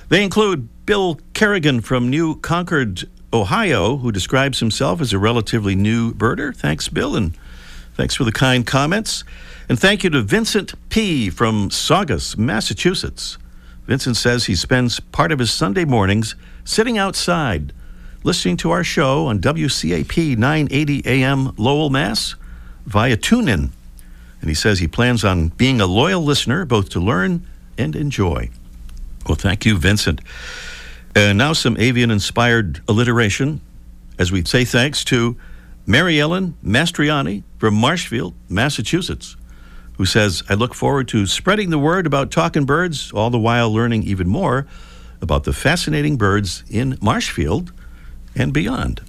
They 0.08 0.22
include 0.22 0.68
Bill 0.86 1.18
Kerrigan 1.34 1.80
from 1.80 2.10
New 2.10 2.36
Concord, 2.36 3.08
Ohio, 3.32 3.96
who 3.96 4.12
describes 4.12 4.60
himself 4.60 5.00
as 5.00 5.12
a 5.12 5.18
relatively 5.18 5.74
new 5.74 6.12
birder. 6.12 6.54
Thanks, 6.54 6.88
Bill, 6.88 7.16
and 7.16 7.36
thanks 7.94 8.14
for 8.14 8.24
the 8.24 8.32
kind 8.32 8.66
comments. 8.66 9.24
And 9.68 9.78
thank 9.78 10.04
you 10.04 10.10
to 10.10 10.22
Vincent 10.22 10.74
P. 10.90 11.30
from 11.30 11.70
Saugus, 11.70 12.36
Massachusetts. 12.36 13.38
Vincent 13.86 14.16
says 14.16 14.46
he 14.46 14.54
spends 14.54 15.00
part 15.00 15.32
of 15.32 15.38
his 15.38 15.50
Sunday 15.50 15.84
mornings 15.84 16.34
sitting 16.64 16.98
outside, 16.98 17.72
listening 18.22 18.56
to 18.58 18.70
our 18.70 18.84
show 18.84 19.26
on 19.26 19.40
WCAP 19.40 20.36
980 20.36 21.02
AM 21.06 21.54
Lowell, 21.56 21.90
Mass, 21.90 22.34
via 22.86 23.16
TuneIn. 23.16 23.70
And 24.42 24.50
he 24.50 24.54
says 24.54 24.78
he 24.78 24.88
plans 24.88 25.24
on 25.24 25.48
being 25.48 25.80
a 25.80 25.86
loyal 25.86 26.22
listener, 26.22 26.66
both 26.66 26.90
to 26.90 27.00
learn 27.00 27.46
and 27.78 27.96
enjoy. 27.96 28.50
Well, 29.26 29.36
thank 29.36 29.64
you, 29.64 29.78
Vincent. 29.78 30.20
And 31.14 31.38
now 31.38 31.54
some 31.54 31.78
avian 31.78 32.10
inspired 32.10 32.82
alliteration 32.88 33.62
as 34.18 34.30
we 34.30 34.44
say 34.44 34.64
thanks 34.66 35.04
to 35.04 35.36
Mary 35.86 36.20
Ellen 36.20 36.56
Mastriani 36.62 37.42
from 37.58 37.74
Marshfield, 37.74 38.34
Massachusetts 38.50 39.36
who 40.02 40.06
says, 40.06 40.42
I 40.48 40.54
look 40.54 40.74
forward 40.74 41.08
to 41.08 41.26
spreading 41.26 41.70
the 41.70 41.78
word 41.78 42.06
about 42.06 42.30
talking 42.30 42.64
birds, 42.64 43.12
all 43.12 43.30
the 43.30 43.38
while 43.38 43.72
learning 43.72 44.02
even 44.04 44.28
more 44.28 44.66
about 45.20 45.44
the 45.44 45.52
fascinating 45.52 46.16
birds 46.16 46.64
in 46.68 46.98
Marshfield 47.00 47.72
and 48.34 48.52
beyond. 48.52 49.00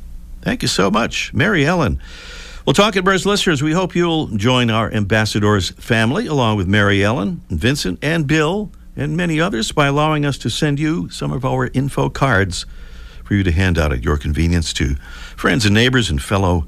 Thank 0.41 0.61
you 0.61 0.67
so 0.67 0.91
much, 0.91 1.33
Mary 1.33 1.65
Ellen. 1.65 1.99
Well, 2.65 2.73
Talking 2.73 3.03
Birds 3.03 3.25
listeners, 3.25 3.61
we 3.61 3.73
hope 3.73 3.93
you'll 3.93 4.27
join 4.27 4.69
our 4.69 4.89
ambassadors 4.89 5.71
family 5.71 6.27
along 6.27 6.55
with 6.55 6.65
Mary 6.65 7.03
Ellen, 7.03 7.41
Vincent, 7.49 7.99
and 8.01 8.25
Bill, 8.25 8.71
and 8.95 9.17
many 9.17 9.37
others 9.41 9.73
by 9.73 9.87
allowing 9.87 10.25
us 10.25 10.37
to 10.37 10.49
send 10.49 10.79
you 10.79 11.09
some 11.09 11.33
of 11.33 11.43
our 11.43 11.67
info 11.73 12.09
cards 12.09 12.65
for 13.25 13.33
you 13.33 13.43
to 13.43 13.51
hand 13.51 13.77
out 13.77 13.91
at 13.91 14.05
your 14.05 14.15
convenience 14.15 14.71
to 14.75 14.95
friends 15.35 15.65
and 15.65 15.73
neighbors 15.73 16.09
and 16.09 16.21
fellow 16.21 16.65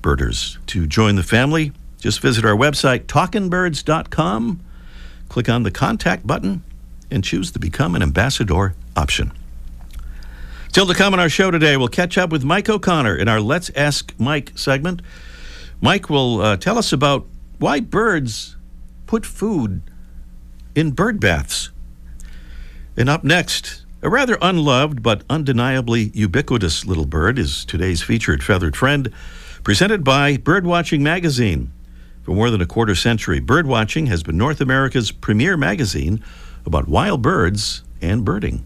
birders. 0.00 0.58
To 0.68 0.86
join 0.86 1.16
the 1.16 1.24
family, 1.24 1.72
just 1.98 2.20
visit 2.20 2.44
our 2.44 2.54
website, 2.54 3.06
talkingbirds.com, 3.06 4.60
click 5.28 5.48
on 5.48 5.64
the 5.64 5.72
contact 5.72 6.24
button, 6.24 6.62
and 7.10 7.24
choose 7.24 7.50
the 7.50 7.58
Become 7.58 7.96
an 7.96 8.02
Ambassador 8.04 8.76
option. 8.96 9.32
Still 10.68 10.86
to 10.86 10.94
come 10.94 11.14
on 11.14 11.18
our 11.18 11.28
show 11.28 11.50
today, 11.50 11.76
we'll 11.76 11.88
catch 11.88 12.16
up 12.16 12.30
with 12.30 12.44
Mike 12.44 12.68
O'Connor 12.68 13.16
in 13.16 13.26
our 13.26 13.40
Let's 13.40 13.70
Ask 13.70 14.14
Mike 14.18 14.52
segment. 14.54 15.02
Mike 15.82 16.08
will 16.08 16.40
uh, 16.40 16.56
tell 16.56 16.78
us 16.78 16.92
about 16.92 17.26
why 17.58 17.80
birds 17.80 18.56
put 19.06 19.26
food 19.26 19.82
in 20.76 20.92
bird 20.92 21.18
baths. 21.18 21.70
And 22.96 23.08
up 23.08 23.24
next, 23.24 23.84
a 24.00 24.08
rather 24.08 24.38
unloved 24.40 25.02
but 25.02 25.24
undeniably 25.28 26.12
ubiquitous 26.14 26.86
little 26.86 27.04
bird 27.04 27.36
is 27.36 27.64
today's 27.64 28.00
featured 28.00 28.44
feathered 28.44 28.76
friend, 28.76 29.12
presented 29.64 30.04
by 30.04 30.36
Birdwatching 30.36 31.00
Magazine. 31.00 31.72
For 32.22 32.30
more 32.30 32.50
than 32.50 32.60
a 32.60 32.66
quarter 32.66 32.94
century, 32.94 33.40
Birdwatching 33.40 34.06
has 34.06 34.22
been 34.22 34.38
North 34.38 34.60
America's 34.60 35.10
premier 35.10 35.56
magazine 35.56 36.22
about 36.64 36.86
wild 36.86 37.22
birds 37.22 37.82
and 38.00 38.24
birding. 38.24 38.64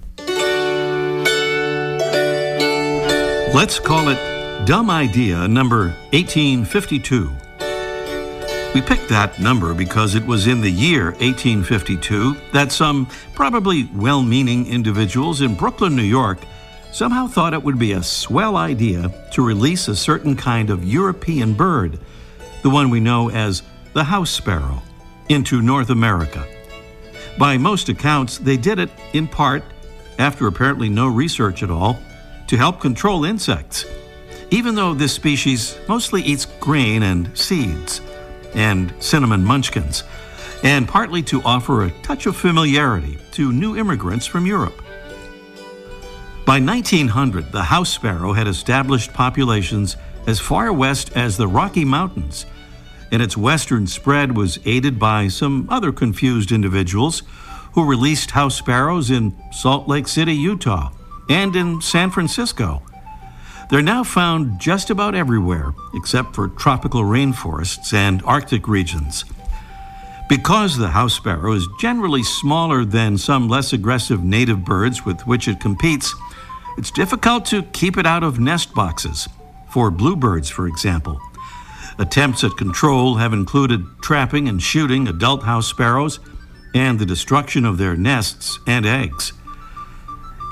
Let's 3.55 3.79
call 3.79 4.11
it 4.11 4.36
Dumb 4.67 4.91
Idea 4.91 5.47
number 5.47 5.95
1852. 6.11 7.31
We 8.75 8.83
picked 8.83 9.09
that 9.11 9.39
number 9.39 9.73
because 9.75 10.17
it 10.17 10.27
was 10.27 10.49
in 10.49 10.61
the 10.61 10.69
year 10.69 11.13
1852 11.21 12.37
that 12.53 12.73
some 12.73 13.07
probably 13.33 13.89
well 13.95 14.23
meaning 14.23 14.67
individuals 14.67 15.41
in 15.41 15.55
Brooklyn, 15.55 15.95
New 15.95 16.03
York, 16.03 16.39
somehow 16.91 17.29
thought 17.29 17.55
it 17.55 17.63
would 17.63 17.79
be 17.79 17.93
a 17.93 18.03
swell 18.03 18.57
idea 18.57 19.15
to 19.35 19.47
release 19.47 19.87
a 19.87 19.95
certain 19.95 20.35
kind 20.35 20.69
of 20.69 20.83
European 20.83 21.55
bird, 21.55 22.01
the 22.63 22.71
one 22.71 22.91
we 22.91 22.99
know 22.99 23.31
as 23.31 23.63
the 23.93 24.03
house 24.03 24.33
sparrow, 24.33 24.83
into 25.29 25.63
North 25.63 25.91
America. 25.91 26.45
By 27.39 27.57
most 27.57 27.89
accounts, 27.89 28.39
they 28.39 28.57
did 28.57 28.81
it 28.81 28.91
in 29.13 29.29
part, 29.29 29.63
after 30.19 30.49
apparently 30.49 30.89
no 30.89 31.07
research 31.07 31.63
at 31.63 31.71
all, 31.71 32.01
to 32.49 32.57
help 32.57 32.81
control 32.81 33.25
insects, 33.25 33.85
even 34.51 34.75
though 34.75 34.95
this 34.95 35.13
species 35.13 35.77
mostly 35.89 36.23
eats 36.23 36.47
grain 36.61 37.03
and 37.03 37.37
seeds 37.37 38.01
and 38.55 38.93
cinnamon 39.01 39.45
munchkins, 39.45 40.05
and 40.63 40.89
partly 40.89 41.23
to 41.23 41.43
offer 41.43 41.85
a 41.85 41.91
touch 42.03 42.27
of 42.27 42.37
familiarity 42.37 43.19
to 43.33 43.53
new 43.53 43.77
immigrants 43.77 44.27
from 44.27 44.47
Europe. 44.47 44.83
By 46.47 46.61
1900, 46.61 47.51
the 47.51 47.65
house 47.65 47.91
sparrow 47.91 48.33
had 48.33 48.47
established 48.47 49.13
populations 49.13 49.97
as 50.27 50.41
far 50.41 50.73
west 50.73 51.11
as 51.17 51.37
the 51.37 51.49
Rocky 51.49 51.85
Mountains, 51.85 52.47
and 53.13 53.21
its 53.21 53.37
western 53.37 53.87
spread 53.87 54.37
was 54.37 54.59
aided 54.65 54.99
by 54.99 55.29
some 55.29 55.69
other 55.71 55.93
confused 55.93 56.53
individuals 56.53 57.23
who 57.73 57.85
released 57.85 58.31
house 58.31 58.57
sparrows 58.57 59.11
in 59.11 59.37
Salt 59.53 59.87
Lake 59.87 60.09
City, 60.09 60.35
Utah, 60.35 60.91
and 61.29 61.55
in 61.55 61.81
San 61.81 62.11
Francisco. 62.11 62.83
They're 63.69 63.83
now 63.83 64.05
found 64.05 64.61
just 64.61 64.91
about 64.91 65.17
everywhere, 65.17 65.75
except 65.95 66.35
for 66.37 66.49
tropical 66.49 67.03
rainforests 67.03 67.93
and 67.93 68.23
Arctic 68.25 68.69
regions. 68.69 69.25
Because 70.29 70.77
the 70.77 70.89
house 70.89 71.15
sparrow 71.15 71.53
is 71.53 71.69
generally 71.81 72.23
smaller 72.23 72.85
than 72.85 73.19
some 73.19 73.49
less 73.49 73.73
aggressive 73.73 74.23
native 74.23 74.65
birds 74.65 75.05
with 75.05 75.21
which 75.27 75.49
it 75.49 75.61
competes, 75.61 76.15
it's 76.79 76.93
difficult 76.93 77.45
to 77.47 77.63
keep 77.63 77.97
it 77.97 78.07
out 78.07 78.23
of 78.23 78.39
nest 78.39 78.73
boxes, 78.73 79.29
for 79.69 79.91
bluebirds, 79.91 80.49
for 80.49 80.69
example. 80.69 81.21
Attempts 81.99 82.45
at 82.45 82.57
control 82.57 83.17
have 83.17 83.33
included 83.33 83.85
trapping 84.01 84.49
and 84.49 84.63
shooting 84.63 85.09
adult 85.09 85.43
house 85.43 85.67
sparrows 85.67 86.21
and 86.75 86.99
the 86.99 87.07
destruction 87.07 87.65
of 87.65 87.79
their 87.79 87.97
nests 87.97 88.59
and 88.67 88.85
eggs. 88.87 89.33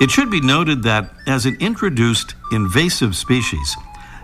It 0.01 0.11
should 0.11 0.29
be 0.29 0.41
noted 0.41 0.83
that, 0.83 1.13
as 1.25 1.45
an 1.45 1.55
introduced 1.61 2.35
invasive 2.51 3.15
species, 3.15 3.75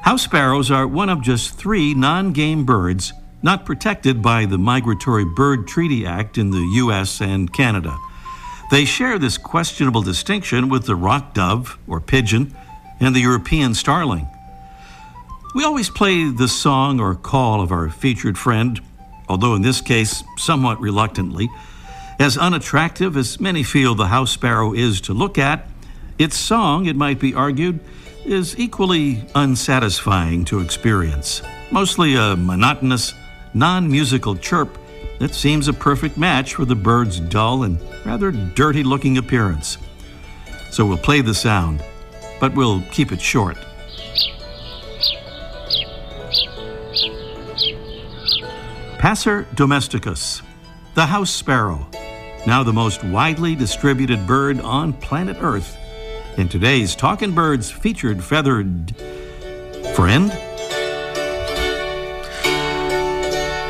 house 0.02 0.24
sparrows 0.24 0.70
are 0.70 0.86
one 0.86 1.10
of 1.10 1.22
just 1.22 1.56
three 1.56 1.94
non 1.94 2.34
game 2.34 2.66
birds 2.66 3.14
not 3.42 3.66
protected 3.66 4.22
by 4.22 4.46
the 4.46 4.58
Migratory 4.58 5.26
Bird 5.26 5.68
Treaty 5.68 6.06
Act 6.06 6.38
in 6.38 6.52
the 6.52 6.70
U.S. 6.76 7.22
and 7.22 7.52
Canada. 7.52 7.98
They 8.70 8.86
share 8.86 9.18
this 9.18 9.38
questionable 9.38 10.02
distinction 10.02 10.70
with 10.70 10.86
the 10.86 10.96
rock 10.96 11.34
dove, 11.34 11.78
or 11.88 12.00
pigeon, 12.00 12.56
and 13.00 13.16
the 13.16 13.22
European 13.22 13.74
starling. 13.74 14.28
We 15.56 15.64
always 15.64 15.90
play 15.90 16.30
the 16.30 16.48
song 16.48 17.00
or 17.00 17.16
call 17.16 17.62
of 17.62 17.72
our 17.72 17.90
featured 17.90 18.38
friend, 18.38 18.80
although 19.28 19.56
in 19.56 19.62
this 19.62 19.82
case 19.82 20.24
somewhat 20.38 20.80
reluctantly. 20.80 21.50
As 22.22 22.38
unattractive 22.38 23.18
as 23.18 23.40
many 23.40 23.64
feel 23.64 23.96
the 23.96 24.06
house 24.06 24.30
sparrow 24.30 24.74
is 24.74 25.02
to 25.02 25.12
look 25.12 25.40
at, 25.40 25.68
its 26.20 26.38
song, 26.38 26.86
it 26.86 26.96
might 26.96 27.20
be 27.20 27.34
argued, 27.34 27.80
is 28.26 28.56
equally 28.60 29.26
unsatisfying 29.34 30.46
to 30.46 30.60
experience. 30.60 31.42
Mostly 31.72 32.14
a 32.14 32.36
monotonous, 32.36 33.16
non 33.56 33.90
musical 33.90 34.36
chirp 34.36 34.78
that 35.18 35.34
seems 35.34 35.68
a 35.68 35.74
perfect 35.74 36.16
match 36.16 36.54
for 36.54 36.64
the 36.64 36.76
bird's 36.76 37.20
dull 37.20 37.64
and 37.64 37.82
rather 38.06 38.30
dirty 38.30 38.84
looking 38.84 39.18
appearance. 39.18 39.80
So 40.70 40.86
we'll 40.86 41.00
play 41.00 41.22
the 41.22 41.34
sound, 41.34 41.84
but 42.40 42.54
we'll 42.54 42.84
keep 42.92 43.12
it 43.12 43.20
short. 43.20 43.58
Passer 49.00 49.48
domesticus, 49.56 50.44
the 50.94 51.08
house 51.08 51.32
sparrow, 51.32 51.91
now 52.48 52.64
the 52.64 52.74
most 52.74 53.04
widely 53.04 53.56
distributed 53.56 54.26
bird 54.26 54.60
on 54.62 54.94
planet 54.94 55.38
Earth. 55.42 55.78
In 56.38 56.50
today's 56.50 56.96
Talking 56.96 57.34
Birds 57.34 57.70
featured 57.70 58.24
feathered 58.24 58.96
friend. 59.96 60.32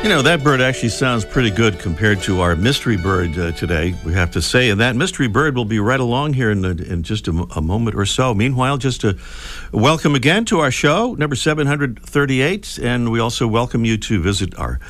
You 0.02 0.08
know, 0.08 0.22
that 0.22 0.42
bird 0.42 0.60
actually 0.60 0.88
sounds 0.88 1.24
pretty 1.24 1.50
good 1.50 1.78
compared 1.78 2.22
to 2.22 2.40
our 2.40 2.56
mystery 2.56 2.96
bird 2.96 3.38
uh, 3.38 3.52
today, 3.52 3.94
we 4.04 4.12
have 4.14 4.30
to 4.32 4.42
say. 4.42 4.70
And 4.70 4.80
that 4.80 4.96
mystery 4.96 5.28
bird 5.28 5.54
will 5.54 5.64
be 5.64 5.78
right 5.78 6.00
along 6.00 6.32
here 6.32 6.50
in, 6.50 6.64
in 6.64 7.02
just 7.02 7.28
a, 7.28 7.46
a 7.54 7.60
moment 7.60 7.94
or 7.94 8.06
so. 8.06 8.34
Meanwhile, 8.34 8.78
just 8.78 9.04
a 9.04 9.16
welcome 9.70 10.14
again 10.14 10.44
to 10.46 10.58
our 10.60 10.70
show, 10.70 11.14
number 11.14 11.36
738. 11.36 12.78
And 12.82 13.12
we 13.12 13.20
also 13.20 13.46
welcome 13.46 13.84
you 13.84 13.96
to 13.98 14.20
visit 14.20 14.58
our 14.58 14.80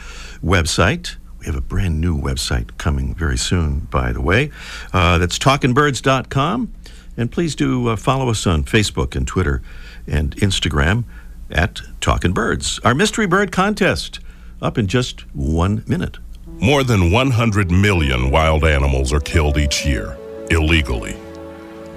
website. 0.43 1.17
We 1.43 1.47
have 1.47 1.57
a 1.57 1.61
brand 1.61 2.01
new 2.01 2.17
website 2.17 2.79
coming 2.79 3.17
very 3.17 3.37
soon, 3.37 3.81
by 3.91 4.13
the 4.13 4.21
way. 4.21 4.53
Uh, 4.93 5.19
that's 5.19 5.41
talkingbirds.com. 5.41 6.73
And 7.17 7.33
please 7.33 7.57
do 7.57 7.89
uh, 7.89 7.97
follow 7.97 8.31
us 8.31 8.47
on 8.47 8.63
Facebook 8.63 9.17
and 9.17 9.27
Twitter 9.27 9.61
and 10.07 10.37
Instagram 10.37 11.03
at 11.51 11.81
Talkin' 12.01 12.33
Birds. 12.33 12.79
Our 12.85 12.95
mystery 12.95 13.27
bird 13.27 13.51
contest 13.51 14.21
up 14.63 14.79
in 14.79 14.87
just 14.87 15.23
one 15.35 15.83
minute. 15.89 16.19
More 16.47 16.85
than 16.85 17.11
100 17.11 17.73
million 17.73 18.31
wild 18.31 18.65
animals 18.65 19.13
are 19.13 19.19
killed 19.19 19.59
each 19.59 19.85
year, 19.85 20.17
illegally. 20.49 21.17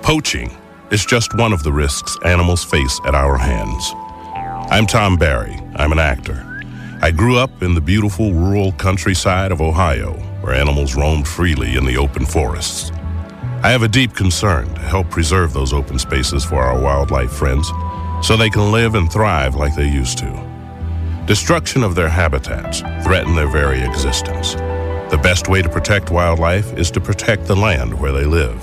Poaching 0.02 0.50
is 0.90 1.06
just 1.06 1.36
one 1.36 1.54
of 1.54 1.62
the 1.62 1.72
risks 1.72 2.18
animals 2.26 2.64
face 2.64 3.00
at 3.06 3.14
our 3.14 3.38
hands. 3.38 3.94
I'm 4.72 4.88
Tom 4.88 5.18
Barry. 5.18 5.56
I'm 5.76 5.92
an 5.92 6.00
actor. 6.00 6.55
I 7.06 7.12
grew 7.12 7.38
up 7.38 7.62
in 7.62 7.76
the 7.76 7.82
beautiful 7.82 8.34
rural 8.34 8.72
countryside 8.72 9.52
of 9.52 9.62
Ohio, 9.62 10.14
where 10.42 10.56
animals 10.56 10.96
roamed 10.96 11.28
freely 11.28 11.76
in 11.76 11.86
the 11.86 11.98
open 11.98 12.26
forests. 12.26 12.92
I 13.62 13.70
have 13.70 13.84
a 13.84 13.88
deep 13.88 14.16
concern 14.16 14.74
to 14.74 14.82
help 14.82 15.12
preserve 15.12 15.54
those 15.54 15.72
open 15.72 16.00
spaces 16.00 16.44
for 16.44 16.64
our 16.64 16.82
wildlife 16.82 17.30
friends 17.30 17.70
so 18.24 18.36
they 18.36 18.50
can 18.50 18.72
live 18.72 18.96
and 18.96 19.12
thrive 19.12 19.54
like 19.54 19.76
they 19.76 19.88
used 19.88 20.18
to. 20.18 21.24
Destruction 21.28 21.84
of 21.84 21.94
their 21.94 22.10
habitats 22.10 22.80
threaten 23.04 23.36
their 23.36 23.50
very 23.50 23.82
existence. 23.82 24.56
The 25.12 25.20
best 25.22 25.48
way 25.48 25.62
to 25.62 25.70
protect 25.70 26.10
wildlife 26.10 26.74
is 26.74 26.90
to 26.90 27.00
protect 27.00 27.46
the 27.46 27.56
land 27.56 28.00
where 28.00 28.14
they 28.14 28.26
live. 28.26 28.60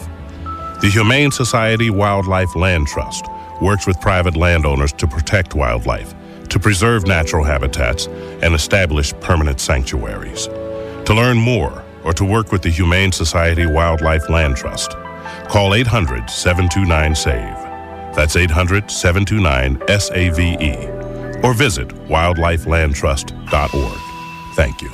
The 0.80 0.90
Humane 0.92 1.30
Society 1.30 1.90
Wildlife 1.90 2.56
Land 2.56 2.88
Trust 2.88 3.24
works 3.60 3.86
with 3.86 4.00
private 4.00 4.36
landowners 4.36 4.92
to 4.94 5.06
protect 5.06 5.54
wildlife, 5.54 6.12
to 6.48 6.58
preserve 6.58 7.06
natural 7.06 7.44
habitats, 7.44 8.06
and 8.42 8.54
establish 8.54 9.12
permanent 9.20 9.60
sanctuaries. 9.60 10.46
To 10.46 11.12
learn 11.14 11.36
more 11.36 11.84
or 12.04 12.14
to 12.14 12.24
work 12.24 12.50
with 12.52 12.62
the 12.62 12.70
Humane 12.70 13.12
Society 13.12 13.66
Wildlife 13.66 14.28
Land 14.28 14.56
Trust, 14.56 14.96
call 15.48 15.74
800 15.74 16.28
729 16.28 17.14
SAVE. 17.14 17.58
That's 18.14 18.36
800 18.36 18.90
729 18.90 19.88
SAVE 19.88 21.44
or 21.44 21.54
visit 21.54 21.88
wildlifelandtrust.org. 21.88 23.98
Thank 24.54 24.82
you. 24.82 24.90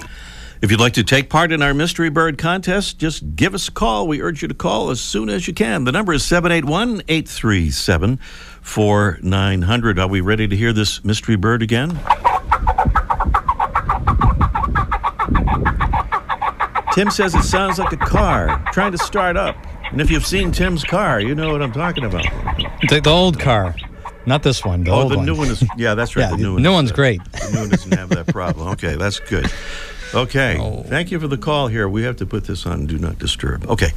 If 0.60 0.72
you'd 0.72 0.80
like 0.80 0.94
to 0.94 1.04
take 1.04 1.30
part 1.30 1.52
in 1.52 1.62
our 1.62 1.72
Mystery 1.72 2.10
Bird 2.10 2.36
contest, 2.36 2.98
just 2.98 3.36
give 3.36 3.54
us 3.54 3.68
a 3.68 3.70
call. 3.70 4.08
We 4.08 4.20
urge 4.20 4.42
you 4.42 4.48
to 4.48 4.54
call 4.54 4.90
as 4.90 5.00
soon 5.00 5.28
as 5.28 5.46
you 5.46 5.54
can. 5.54 5.84
The 5.84 5.92
number 5.92 6.12
is 6.12 6.24
781 6.24 7.02
837 7.06 8.18
4900. 8.68 9.98
Are 9.98 10.06
we 10.06 10.20
ready 10.20 10.46
to 10.46 10.54
hear 10.56 10.72
this 10.72 11.02
Mystery 11.02 11.36
Bird 11.36 11.62
again? 11.62 11.98
Tim 16.92 17.10
says 17.10 17.34
it 17.34 17.44
sounds 17.44 17.78
like 17.78 17.92
a 17.92 17.96
car 17.96 18.62
trying 18.72 18.92
to 18.92 18.98
start 18.98 19.36
up. 19.36 19.56
And 19.90 20.00
if 20.00 20.10
you've 20.10 20.26
seen 20.26 20.52
Tim's 20.52 20.84
car, 20.84 21.18
you 21.20 21.34
know 21.34 21.50
what 21.52 21.62
I'm 21.62 21.72
talking 21.72 22.04
about. 22.04 22.24
The, 22.88 23.00
the 23.00 23.10
old 23.10 23.40
car, 23.40 23.74
not 24.26 24.42
this 24.42 24.64
one. 24.64 24.84
The 24.84 24.90
oh, 24.90 25.08
the 25.08 25.16
one. 25.16 25.26
new 25.26 25.34
one 25.36 25.48
is, 25.48 25.64
yeah, 25.76 25.94
that's 25.94 26.14
right. 26.14 26.24
Yeah, 26.30 26.36
the 26.36 26.42
new, 26.42 26.52
one 26.54 26.62
new 26.62 26.72
one's 26.72 26.92
great. 26.92 27.22
The 27.32 27.50
new 27.52 27.60
one 27.60 27.68
doesn't 27.70 27.96
have 27.96 28.10
that 28.10 28.26
problem. 28.28 28.68
Okay, 28.68 28.96
that's 28.96 29.18
good. 29.20 29.50
Okay, 30.14 30.58
Oh. 30.60 30.82
thank 30.82 31.10
you 31.10 31.18
for 31.18 31.28
the 31.28 31.38
call 31.38 31.68
here. 31.68 31.88
We 31.88 32.02
have 32.02 32.16
to 32.16 32.26
put 32.26 32.44
this 32.44 32.66
on 32.66 32.84
Do 32.86 32.98
Not 32.98 33.18
Disturb. 33.18 33.66
Okay, 33.68 33.90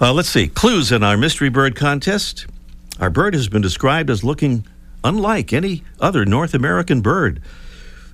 uh, 0.00 0.12
let's 0.12 0.28
see. 0.28 0.46
Clues 0.46 0.92
in 0.92 1.02
our 1.02 1.16
Mystery 1.16 1.48
Bird 1.48 1.74
contest. 1.74 2.46
Our 2.98 3.10
bird 3.10 3.34
has 3.34 3.48
been 3.48 3.60
described 3.60 4.08
as 4.08 4.24
looking 4.24 4.66
unlike 5.04 5.52
any 5.52 5.82
other 6.00 6.24
North 6.24 6.54
American 6.54 7.02
bird. 7.02 7.42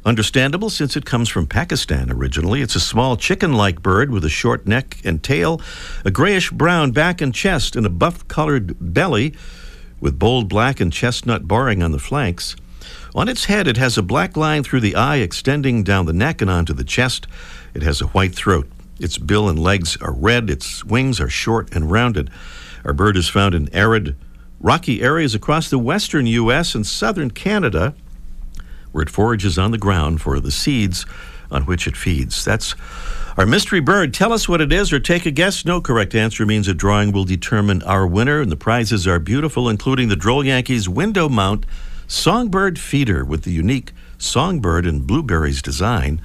Understandable 0.05 0.71
since 0.71 0.97
it 0.97 1.05
comes 1.05 1.29
from 1.29 1.47
Pakistan 1.47 2.11
originally. 2.11 2.61
It's 2.61 2.75
a 2.75 2.81
small 2.81 3.17
chicken 3.17 3.53
like 3.53 3.81
bird 3.81 4.11
with 4.11 4.25
a 4.25 4.29
short 4.29 4.67
neck 4.67 4.99
and 5.05 5.23
tail, 5.23 5.61
a 6.05 6.11
grayish 6.11 6.51
brown 6.51 6.91
back 6.91 7.21
and 7.21 7.33
chest, 7.33 7.77
and 7.77 7.87
a 7.87 7.91
buff 7.91 8.27
colored 8.27 8.75
belly 8.81 9.35
with 10.01 10.19
bold 10.19 10.49
black 10.49 10.81
and 10.81 10.93
chestnut 10.93 11.47
barring 11.47 11.81
on 11.81 11.93
the 11.93 12.01
flanks. 12.01 12.57
On 13.15 13.29
its 13.29 13.45
head, 13.45 13.69
it 13.69 13.77
has 13.77 13.97
a 13.97 14.03
black 14.03 14.37
line 14.37 14.65
through 14.65 14.81
the 14.81 14.97
eye 14.97 15.19
extending 15.19 15.85
down 15.85 16.07
the 16.07 16.13
neck 16.13 16.43
and 16.43 16.51
onto 16.51 16.73
the 16.73 16.83
chest. 16.83 17.29
It 17.73 17.83
has 17.83 18.01
a 18.01 18.09
white 18.09 18.35
throat. 18.35 18.69
Its 18.99 19.17
bill 19.17 19.49
and 19.49 19.59
legs 19.59 19.97
are 20.01 20.13
red. 20.13 20.51
Its 20.51 20.85
wings 20.85 21.21
are 21.21 21.29
short 21.29 21.73
and 21.73 21.89
rounded. 21.89 22.31
Our 22.85 22.93
bird 22.93 23.17
is 23.17 23.29
found 23.29 23.55
in 23.55 23.73
arid, 23.73 24.17
rocky 24.63 25.03
areas 25.03 25.35
across 25.35 25.69
the 25.69 25.79
western 25.79 26.27
U.S. 26.27 26.75
and 26.75 26.87
southern 26.87 27.31
Canada 27.31 27.95
where 28.93 29.03
it 29.03 29.11
forages 29.11 29.59
on 29.59 29.73
the 29.73 29.79
ground 29.79 30.21
for 30.21 30.39
the 30.39 30.51
seeds 30.51 31.05
on 31.51 31.65
which 31.65 31.87
it 31.87 31.97
feeds. 31.97 32.45
That's 32.45 32.75
our 33.37 33.47
mystery 33.47 33.81
bird. 33.81 34.15
Tell 34.15 34.33
us 34.33 34.49
what 34.49 34.61
it 34.61 34.73
is 34.73 34.93
or 34.93 35.01
take 35.01 35.27
a 35.27 35.31
guess. 35.31 35.65
No 35.65 35.81
correct 35.81 36.15
answer 36.15 36.47
means 36.47 36.69
a 36.69 36.75
drawing 36.75 37.13
will 37.13 37.25
determine 37.25 37.83
our 37.83 38.07
winner, 38.07 38.41
and 38.41 38.53
the 38.53 38.57
prizes 38.57 39.07
are 39.07 39.19
beautiful, 39.19 39.69
including 39.69 40.09
the 40.09 40.17
Droll 40.17 40.45
Yankees 40.45 40.89
window 40.89 41.29
mount 41.29 41.67
songbird 42.07 42.79
feeder 42.79 43.25
with 43.25 43.43
the 43.43 43.53
unique 43.53 43.93
songbird 44.19 44.87
and 44.87 45.07
blueberries 45.07 45.63
design 45.63 46.21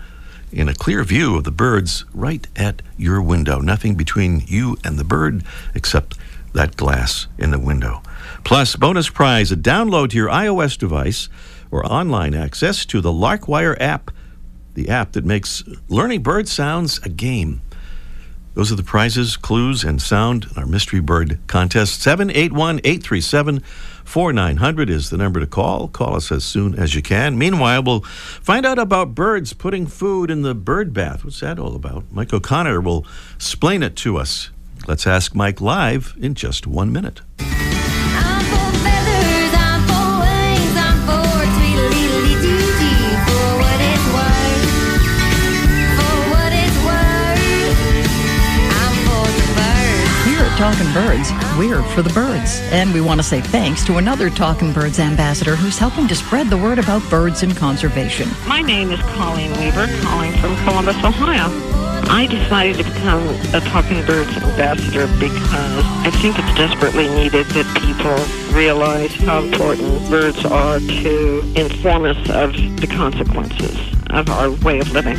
in 0.51 0.69
a 0.69 0.73
clear 0.73 1.03
view 1.03 1.37
of 1.37 1.43
the 1.43 1.51
birds 1.51 2.05
right 2.13 2.45
at 2.55 2.81
your 2.97 3.21
window. 3.21 3.59
Nothing 3.59 3.95
between 3.95 4.43
you 4.45 4.77
and 4.83 4.99
the 4.99 5.03
bird 5.03 5.43
except 5.73 6.17
that 6.53 6.75
glass 6.75 7.27
in 7.37 7.51
the 7.51 7.59
window. 7.59 8.01
Plus, 8.47 8.77
bonus 8.77 9.09
prize 9.09 9.51
a 9.51 9.57
download 9.57 10.11
to 10.11 10.15
your 10.15 10.29
iOS 10.29 10.77
device 10.77 11.27
or 11.69 11.85
online 11.85 12.33
access 12.33 12.85
to 12.85 13.01
the 13.01 13.11
Larkwire 13.11 13.75
app, 13.81 14.09
the 14.73 14.87
app 14.87 15.11
that 15.11 15.25
makes 15.25 15.65
learning 15.89 16.23
bird 16.23 16.47
sounds 16.47 16.97
a 16.99 17.09
game. 17.09 17.59
Those 18.53 18.71
are 18.71 18.75
the 18.75 18.83
prizes, 18.83 19.35
clues, 19.35 19.83
and 19.83 20.01
sound 20.01 20.45
in 20.45 20.57
our 20.57 20.65
Mystery 20.65 21.01
Bird 21.01 21.39
contest. 21.47 22.01
781 22.01 22.79
837 22.85 23.59
4900 24.05 24.89
is 24.89 25.09
the 25.09 25.17
number 25.17 25.41
to 25.41 25.45
call. 25.45 25.89
Call 25.89 26.15
us 26.15 26.31
as 26.31 26.45
soon 26.45 26.73
as 26.73 26.95
you 26.95 27.01
can. 27.01 27.37
Meanwhile, 27.37 27.83
we'll 27.83 27.99
find 27.99 28.65
out 28.65 28.79
about 28.79 29.13
birds 29.13 29.51
putting 29.51 29.87
food 29.87 30.31
in 30.31 30.43
the 30.43 30.55
bird 30.55 30.93
bath. 30.93 31.25
What's 31.25 31.41
that 31.41 31.59
all 31.59 31.75
about? 31.75 32.05
Mike 32.13 32.31
O'Connor 32.31 32.79
will 32.79 33.05
explain 33.35 33.83
it 33.83 33.97
to 33.97 34.15
us. 34.15 34.51
Let's 34.87 35.05
ask 35.05 35.35
Mike 35.35 35.59
live 35.59 36.15
in 36.17 36.33
just 36.33 36.65
one 36.65 36.93
minute. 36.93 37.19
Talking 50.57 50.91
Birds, 50.91 51.31
we're 51.55 51.83
for 51.83 52.01
the 52.01 52.09
birds. 52.15 52.61
And 52.71 52.91
we 52.91 52.99
want 52.99 53.19
to 53.19 53.23
say 53.23 53.41
thanks 53.41 53.85
to 53.85 53.97
another 53.97 54.31
Talking 54.31 54.73
Birds 54.73 54.97
ambassador 54.97 55.55
who's 55.55 55.77
helping 55.77 56.07
to 56.07 56.15
spread 56.15 56.49
the 56.49 56.57
word 56.57 56.79
about 56.79 57.07
birds 57.11 57.43
and 57.43 57.55
conservation. 57.55 58.27
My 58.47 58.63
name 58.63 58.89
is 58.89 58.99
Colleen 59.01 59.51
Weaver, 59.59 59.85
calling 60.01 60.31
from 60.37 60.55
Columbus, 60.63 60.95
Ohio. 61.03 61.45
I 62.09 62.25
decided 62.25 62.77
to 62.77 62.83
become 62.85 63.21
a 63.53 63.61
Talking 63.69 64.03
Birds 64.07 64.35
ambassador 64.35 65.05
because 65.19 65.85
I 66.03 66.09
think 66.09 66.39
it's 66.39 66.55
desperately 66.55 67.07
needed 67.09 67.45
that 67.49 67.67
people 67.85 68.17
realize 68.57 69.13
how 69.13 69.43
important 69.43 70.09
birds 70.09 70.43
are 70.43 70.79
to 70.79 71.53
inform 71.55 72.05
us 72.05 72.17
of 72.31 72.53
the 72.81 72.87
consequences 72.87 73.77
of 74.09 74.27
our 74.31 74.49
way 74.65 74.79
of 74.79 74.91
living. 74.91 75.17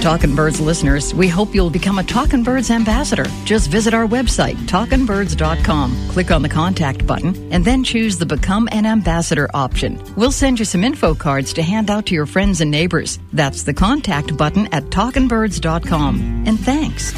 Talking 0.00 0.34
Birds 0.34 0.62
listeners, 0.62 1.12
we 1.12 1.28
hope 1.28 1.54
you'll 1.54 1.68
become 1.68 1.98
a 1.98 2.02
Talking 2.02 2.42
Birds 2.42 2.70
ambassador. 2.70 3.26
Just 3.44 3.68
visit 3.68 3.92
our 3.92 4.06
website, 4.06 4.54
talkingbirds.com, 4.66 6.08
click 6.08 6.30
on 6.30 6.40
the 6.40 6.48
contact 6.48 7.06
button, 7.06 7.52
and 7.52 7.62
then 7.62 7.84
choose 7.84 8.16
the 8.16 8.24
Become 8.24 8.66
an 8.72 8.86
Ambassador 8.86 9.50
option. 9.52 10.02
We'll 10.16 10.32
send 10.32 10.58
you 10.58 10.64
some 10.64 10.84
info 10.84 11.14
cards 11.14 11.52
to 11.52 11.62
hand 11.62 11.90
out 11.90 12.06
to 12.06 12.14
your 12.14 12.24
friends 12.24 12.62
and 12.62 12.70
neighbors. 12.70 13.18
That's 13.34 13.62
the 13.62 13.74
contact 13.74 14.38
button 14.38 14.68
at 14.72 14.84
talkingbirds.com. 14.84 16.44
And 16.46 16.58
thanks. 16.58 17.12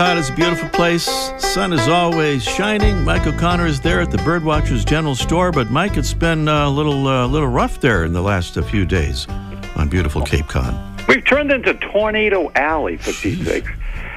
Cape 0.00 0.06
Cod 0.06 0.16
is 0.16 0.30
a 0.30 0.32
beautiful 0.32 0.68
place. 0.70 1.04
Sun 1.36 1.74
is 1.74 1.86
always 1.86 2.42
shining. 2.42 3.04
Mike 3.04 3.26
O'Connor 3.26 3.66
is 3.66 3.82
there 3.82 4.00
at 4.00 4.10
the 4.10 4.16
Birdwatchers 4.16 4.86
General 4.86 5.14
Store, 5.14 5.52
but 5.52 5.70
Mike, 5.70 5.98
it's 5.98 6.14
been 6.14 6.48
uh, 6.48 6.66
a 6.66 6.70
little, 6.70 7.06
uh, 7.06 7.26
little 7.26 7.48
rough 7.48 7.82
there 7.82 8.06
in 8.06 8.14
the 8.14 8.22
last 8.22 8.56
uh, 8.56 8.62
few 8.62 8.86
days 8.86 9.28
on 9.76 9.90
beautiful 9.90 10.22
Cape 10.22 10.46
Cod. 10.46 10.74
We've 11.06 11.22
turned 11.26 11.52
into 11.52 11.74
Tornado 11.74 12.50
Alley 12.54 12.96
for 12.96 13.12
Pete's 13.12 13.44
sake. 13.44 13.66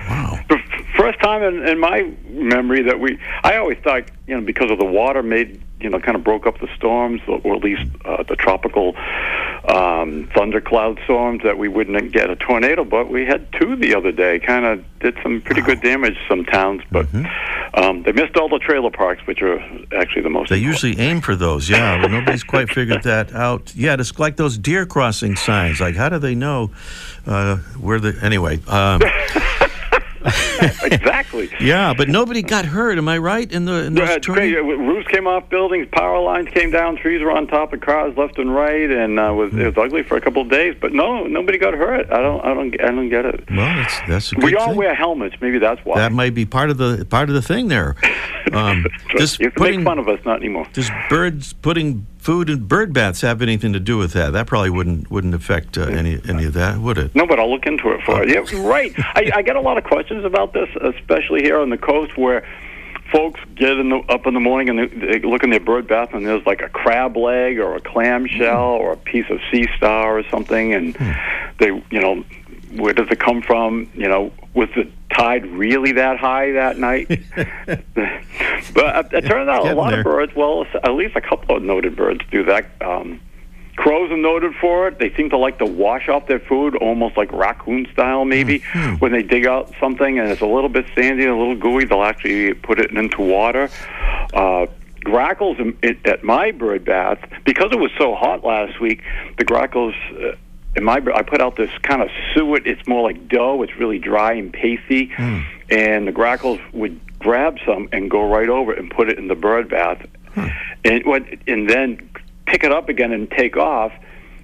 Wow. 0.08 0.40
The 0.48 0.56
f- 0.56 0.86
first 0.96 1.20
time 1.20 1.44
in, 1.44 1.68
in 1.68 1.82
my 1.82 2.10
memory 2.30 2.84
that 2.84 3.02
we, 3.02 3.20
I 3.44 3.58
always 3.58 3.78
thought, 3.80 4.06
you 4.26 4.36
know, 4.38 4.42
because 4.42 4.72
of 4.72 4.80
the 4.80 4.86
water 4.86 5.22
made, 5.22 5.62
you 5.82 5.90
know, 5.90 6.00
kind 6.00 6.16
of 6.16 6.24
broke 6.24 6.48
up 6.48 6.62
the 6.62 6.74
storms, 6.78 7.20
or 7.28 7.56
at 7.56 7.62
least 7.62 7.92
uh, 8.06 8.24
the 8.24 8.38
tropical 8.38 8.96
um, 9.68 10.30
thundercloud 10.36 11.00
storms, 11.06 11.44
that 11.44 11.58
we 11.58 11.68
wouldn't 11.68 12.12
get 12.12 12.30
a 12.30 12.36
tornado. 12.36 12.84
But 12.84 13.10
we 13.10 13.26
had 13.26 13.52
two 13.54 13.76
the 13.76 13.96
other 13.96 14.12
day. 14.12 14.40
Kind 14.40 14.66
of 14.66 14.84
did 15.00 15.18
some 15.22 15.42
pretty 15.42 15.62
good 15.62 15.82
damage 15.82 16.18
some 16.28 16.46
towns, 16.46 16.82
but 16.92 17.08
um, 17.74 18.04
they 18.04 18.12
missed 18.12 18.38
all 18.38 18.50
the 18.50 18.60
trailer 18.60 18.92
parks, 18.92 19.26
which 19.28 19.42
are 19.42 19.60
actually 19.96 20.22
the 20.22 20.30
most. 20.30 20.50
They 20.50 20.58
usually 20.58 20.98
aim 21.00 21.22
for 21.22 21.36
those, 21.36 21.70
yeah, 21.70 22.02
but 22.02 22.12
nobody's 22.12 22.44
quite 22.44 22.70
figured 22.70 23.04
that 23.04 23.34
out 23.34 23.76
yet. 23.76 24.00
It's 24.00 24.18
like 24.20 24.38
those 24.38 24.58
deer 24.58 24.86
crossing 24.86 25.36
signs. 25.36 25.80
Like, 25.80 25.96
how 25.96 26.10
do 26.10 26.20
they 26.20 26.36
know 26.36 26.72
uh, 27.26 27.58
where 27.80 28.00
the. 28.00 28.18
Anyway. 28.22 28.60
Um, 28.68 29.02
exactly. 30.84 31.50
yeah, 31.60 31.94
but 31.94 32.08
nobody 32.10 32.42
got 32.42 32.66
hurt, 32.66 32.98
am 32.98 33.08
I 33.08 33.18
right? 33.18 33.52
In 33.52 33.66
the 33.66 33.86
in 33.86 33.94
those 33.94 34.08
Yeah, 34.10 34.16
it's 34.16 34.28
great. 34.28 34.54
tornadoes? 34.54 34.80
Uh, 34.80 34.84
Roofs 34.84 35.08
came 35.10 35.28
off 35.28 35.50
buildings, 35.50 35.88
power 35.92 36.20
lines 36.20 36.50
came 36.50 36.72
down, 36.72 36.96
trees 36.96 37.22
were 37.22 37.32
on 37.32 37.48
top 37.48 37.74
of 37.74 37.82
cars 37.82 38.16
left 38.18 38.38
and 38.38 38.54
right, 38.54 38.90
and 38.90 39.20
uh, 39.20 39.34
was 39.34 39.54
it 39.54 39.66
was 39.66 39.78
ugly 39.78 40.04
for 40.04 40.16
a 40.18 40.22
couple 40.22 40.42
of 40.42 40.50
days. 40.50 40.76
But 40.80 40.94
no, 40.94 41.26
nobody 41.26 41.58
got 41.58 41.74
hurt. 41.74 42.12
I 42.12 42.22
don't, 42.22 42.42
I 42.44 42.54
don't, 42.54 42.82
I 42.82 42.88
don't 42.88 43.10
get 43.10 43.26
it. 43.26 43.44
Well, 43.50 43.58
that's, 43.58 44.00
that's 44.08 44.32
a 44.32 44.36
good 44.36 44.44
We 44.46 44.56
all 44.56 44.70
thing. 44.70 44.78
wear 44.78 44.96
helmets. 44.96 45.36
Maybe 45.42 45.60
that's 45.60 45.84
why. 45.86 45.98
That 45.98 46.12
might 46.12 46.34
be 46.34 46.46
part 46.46 46.70
of 46.70 46.78
the 46.78 47.06
part 47.10 47.30
of 47.30 47.36
the 47.36 47.42
thing 47.42 47.68
there. 47.68 47.96
Um, 48.52 48.86
you 49.40 49.50
putting 49.52 49.80
make 49.80 49.86
fun 49.86 49.98
of 49.98 50.08
us, 50.08 50.20
not 50.26 50.36
anymore. 50.38 50.68
does 50.74 50.92
birds 51.10 51.54
putting 51.54 52.06
food 52.24 52.50
and 52.50 52.68
bird 52.70 52.94
baths 52.94 53.20
have 53.22 53.42
anything 53.42 53.74
to 53.74 53.80
do 53.80 53.98
with 53.98 54.14
that? 54.14 54.32
That 54.32 54.48
probably 54.48 54.70
wouldn't 54.70 55.12
wouldn't 55.12 55.36
affect 55.36 55.78
uh, 55.78 55.84
any 55.84 56.22
any 56.28 56.46
of 56.46 56.54
that, 56.54 56.80
would 56.80 56.98
it? 56.98 57.14
No, 57.14 57.28
but 57.28 57.40
I'll 57.40 57.52
look 57.52 57.66
into 57.66 57.92
it 57.92 58.02
for 58.04 58.26
you. 58.26 58.34
Yeah, 58.34 58.68
right. 58.68 58.94
I, 58.98 59.30
I 59.36 59.42
get 59.42 59.58
a 59.58 59.62
lot 59.62 59.78
of 59.78 59.84
questions 59.84 60.24
about 60.24 60.54
this, 60.54 60.70
especially 60.82 61.42
here 61.42 61.60
on 61.60 61.70
the 61.70 61.78
coast 61.78 62.18
where 62.18 62.48
folks 63.12 63.42
get 63.56 63.78
in 63.78 63.90
the, 63.90 63.98
up 64.10 64.26
in 64.26 64.34
the 64.34 64.40
morning 64.40 64.70
and 64.70 64.80
they, 64.80 65.20
they 65.20 65.20
look 65.20 65.44
in 65.44 65.50
their 65.50 65.60
bird 65.60 65.88
bath 65.88 66.14
and 66.14 66.26
there's 66.26 66.46
like 66.46 66.62
a 66.62 66.70
crab 66.70 67.18
leg 67.18 67.60
or 67.60 67.76
a 67.76 67.82
clam 67.82 68.26
shell 68.26 68.72
or 68.72 68.94
a 68.94 68.98
piece 68.98 69.30
of 69.30 69.40
sea 69.52 69.68
star 69.76 70.18
or 70.18 70.24
something, 70.32 70.74
and 70.74 70.96
they, 71.60 71.68
you 71.92 72.00
know, 72.00 72.24
where 72.76 72.94
does 72.94 73.10
it 73.12 73.20
come 73.20 73.42
from? 73.42 73.90
You 73.94 74.08
know, 74.08 74.32
was 74.54 74.70
the 74.76 74.90
tide 75.14 75.46
really 75.46 75.94
that 75.94 76.18
high 76.18 76.52
that 76.52 76.78
night? 76.78 77.08
but 78.74 79.14
it, 79.14 79.26
turns 79.26 79.50
out 79.50 79.68
a 79.68 79.74
lot 79.74 79.92
there. 79.92 80.00
of 80.00 80.04
birds, 80.04 80.34
well, 80.36 80.66
at 80.84 80.94
least 80.94 81.16
a 81.16 81.22
couple 81.22 81.56
of 81.56 81.64
noted 81.64 81.96
birds 81.96 82.22
do 82.32 82.44
that. 82.46 82.66
Um, 82.82 83.20
Crows 83.76 84.12
are 84.12 84.18
noted 84.18 84.54
for 84.62 84.88
it. 84.88 85.00
They 85.00 85.12
seem 85.16 85.32
to 85.32 85.38
like 85.38 85.58
to 85.58 85.66
wash 85.66 86.08
off 86.08 86.28
their 86.28 86.40
food, 86.40 86.76
almost 86.76 87.18
like 87.18 87.32
raccoon 87.32 87.88
style, 87.92 88.24
maybe. 88.24 88.60
When 89.00 89.12
they 89.12 89.24
dig 89.24 89.48
out 89.48 89.74
something 89.80 90.20
and 90.20 90.30
it's 90.30 90.42
a 90.42 90.46
little 90.46 90.70
bit 90.70 90.86
sandy, 90.96 91.24
and 91.24 91.32
a 91.32 91.38
little 91.38 91.56
gooey, 91.56 91.86
they'll 91.86 92.04
actually 92.04 92.54
put 92.54 92.80
it 92.80 92.92
into 92.92 93.22
water. 93.22 93.70
Uh, 94.34 94.68
grackles 95.04 95.60
in, 95.60 95.78
in, 95.82 96.00
at 96.06 96.24
my 96.24 96.52
bird 96.52 96.86
bath 96.86 97.20
because 97.46 97.72
it 97.72 97.80
was 97.80 97.92
so 97.98 98.14
hot 98.16 98.44
last 98.44 98.80
week. 98.80 99.02
The 99.38 99.46
grackles. 99.46 99.96
Uh, 100.12 100.36
in 100.76 100.84
my, 100.84 101.02
I 101.14 101.22
put 101.22 101.42
out 101.42 101.56
this 101.56 101.72
kind 101.82 102.02
of 102.02 102.10
suet. 102.34 102.66
It's 102.66 102.88
more 102.88 103.04
like 103.04 103.28
dough. 103.28 103.62
It's 103.62 103.76
really 103.78 104.00
dry 104.00 104.34
and 104.34 104.52
pasty, 104.52 105.12
hmm. 105.16 105.42
and 105.70 106.08
the 106.08 106.12
grackles 106.12 106.60
would 106.74 107.00
grab 107.20 107.58
some 107.66 107.88
and 107.92 108.10
go 108.10 108.28
right 108.28 108.50
over 108.50 108.74
it 108.74 108.80
and 108.80 108.90
put 108.90 109.10
it 109.10 109.18
in 109.18 109.28
the 109.28 109.36
bird 109.36 109.70
bath, 109.70 110.06
hmm. 110.34 110.48
and 110.84 111.06
what, 111.06 111.24
and 111.48 111.70
then 111.70 112.10
pick 112.46 112.64
it 112.64 112.72
up 112.72 112.90
again 112.90 113.12
and 113.12 113.30
take 113.32 113.58
off. 113.58 113.92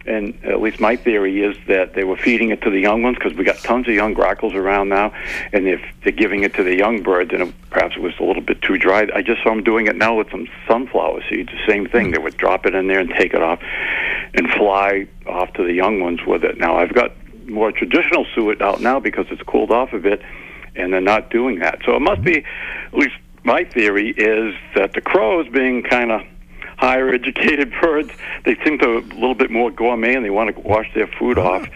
And 0.06 0.34
at 0.44 0.62
least 0.62 0.80
my 0.80 0.96
theory 0.96 1.44
is 1.44 1.56
that 1.68 1.94
they 1.94 2.04
were 2.04 2.16
feeding 2.16 2.50
it 2.50 2.62
to 2.62 2.72
the 2.72 2.80
young 2.80 3.04
ones 3.04 3.18
because 3.20 3.34
we 3.38 3.44
got 3.44 3.58
tons 3.58 3.88
of 3.88 3.94
young 3.94 4.14
grackles 4.14 4.54
around 4.54 4.90
now, 4.90 5.14
and 5.52 5.68
if 5.68 5.82
they're 6.04 6.14
giving 6.14 6.44
it 6.44 6.54
to 6.56 6.64
the 6.64 6.76
young 6.76 7.04
birds, 7.04 7.32
and 7.34 7.44
it, 7.44 7.54
perhaps 7.70 7.96
it 7.96 8.02
was 8.02 8.14
a 8.20 8.24
little 8.24 8.42
bit 8.42 8.62
too 8.62 8.78
dry. 8.78 9.08
I 9.14 9.22
just 9.22 9.44
saw 9.44 9.50
them 9.50 9.64
doing 9.64 9.88
it 9.88 9.98
now 9.98 10.18
with 10.18 10.32
some 10.32 10.48
sunflower 10.68 11.22
seeds. 11.30 11.50
The 11.52 11.72
same 11.72 11.88
thing. 11.88 12.08
Hmm. 12.08 12.12
They 12.14 12.18
would 12.18 12.38
drop 12.38 12.66
it 12.66 12.74
in 12.74 12.88
there 12.88 13.00
and 13.00 13.10
take 13.10 13.34
it 13.34 13.44
off, 13.44 13.60
and 14.34 14.50
fly 14.52 15.08
off 15.26 15.54
to 15.54 15.64
the 15.64 15.74
young 15.74 16.02
ones 16.02 16.20
with 16.26 16.44
it. 16.44 16.58
Now 16.58 16.78
I've 16.78 16.94
got 16.94 17.12
more 17.48 17.72
traditional 17.72 18.26
suet 18.36 18.62
out 18.62 18.82
now 18.82 19.00
because 19.00 19.26
it's 19.32 19.42
cooled 19.44 19.72
off 19.72 19.94
a 19.94 20.00
bit, 20.00 20.22
and 20.76 20.94
they're 20.94 21.02
not 21.02 21.30
doing 21.30 21.60
that. 21.60 21.80
So 21.86 21.96
it 21.96 22.02
must 22.02 22.24
be, 22.24 22.46
at 22.88 22.94
least 22.94 23.16
my 23.44 23.64
theory 23.64 24.12
is 24.12 24.56
that 24.76 24.94
the 24.94 25.02
crows, 25.02 25.48
being 25.50 25.84
kind 25.84 26.12
of 26.12 26.22
higher 26.78 27.10
educated 27.10 27.74
birds, 27.82 28.12
they 28.46 28.56
seem 28.64 28.78
to 28.80 28.98
a 28.98 29.04
little 29.14 29.36
bit 29.36 29.52
more 29.52 29.72
gourmet 29.72 30.16
and 30.16 30.26
they 30.26 30.30
want 30.30 30.56
to 30.56 30.62
wash 30.62 30.88
their 30.94 31.08
food 31.08 31.38
oh. 31.38 31.44
off. 31.44 31.68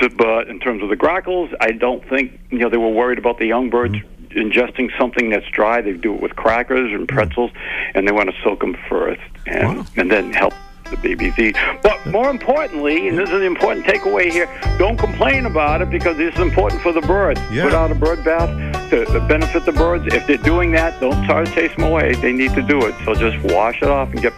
So, 0.00 0.08
but 0.08 0.48
in 0.48 0.60
terms 0.60 0.82
of 0.82 0.88
the 0.88 0.96
grackles, 0.96 1.50
I 1.60 1.72
don't 1.72 2.06
think 2.08 2.38
you 2.50 2.58
know 2.58 2.70
they 2.70 2.76
were 2.76 2.90
worried 2.90 3.18
about 3.18 3.38
the 3.38 3.46
young 3.46 3.70
birds. 3.70 3.96
Ingesting 4.30 4.96
something 4.96 5.30
that's 5.30 5.48
dry, 5.48 5.80
they 5.80 5.92
do 5.92 6.14
it 6.14 6.22
with 6.22 6.36
crackers 6.36 6.92
and 6.92 7.08
mm. 7.08 7.12
pretzels, 7.12 7.50
and 7.94 8.06
they 8.06 8.12
want 8.12 8.30
to 8.30 8.36
soak 8.44 8.60
them 8.60 8.76
first, 8.88 9.20
and 9.46 9.84
and 9.96 10.08
then 10.08 10.32
help 10.32 10.54
the 10.90 10.96
BBC. 10.96 11.54
But 11.82 12.04
more 12.06 12.30
importantly, 12.30 13.08
and 13.08 13.18
this 13.18 13.28
is 13.28 13.34
an 13.36 13.42
important 13.42 13.86
takeaway 13.86 14.30
here, 14.30 14.46
don't 14.78 14.98
complain 14.98 15.46
about 15.46 15.82
it 15.82 15.90
because 15.90 16.16
this 16.16 16.34
is 16.34 16.40
important 16.40 16.82
for 16.82 16.92
the 16.92 17.00
birds. 17.02 17.40
Yeah. 17.50 17.64
Put 17.64 17.74
out 17.74 17.90
a 17.90 17.94
bird 17.94 18.24
bath 18.24 18.90
to, 18.90 19.04
to 19.06 19.20
benefit 19.26 19.64
the 19.64 19.72
birds. 19.72 20.12
If 20.12 20.26
they're 20.26 20.36
doing 20.38 20.72
that, 20.72 21.00
don't 21.00 21.24
try 21.24 21.44
to 21.44 21.50
chase 21.52 21.74
them 21.76 21.84
away. 21.84 22.14
They 22.14 22.32
need 22.32 22.54
to 22.54 22.62
do 22.62 22.84
it. 22.86 22.94
So 23.04 23.14
just 23.14 23.38
wash 23.52 23.82
it 23.82 23.88
off 23.88 24.10
and 24.12 24.20
get 24.20 24.32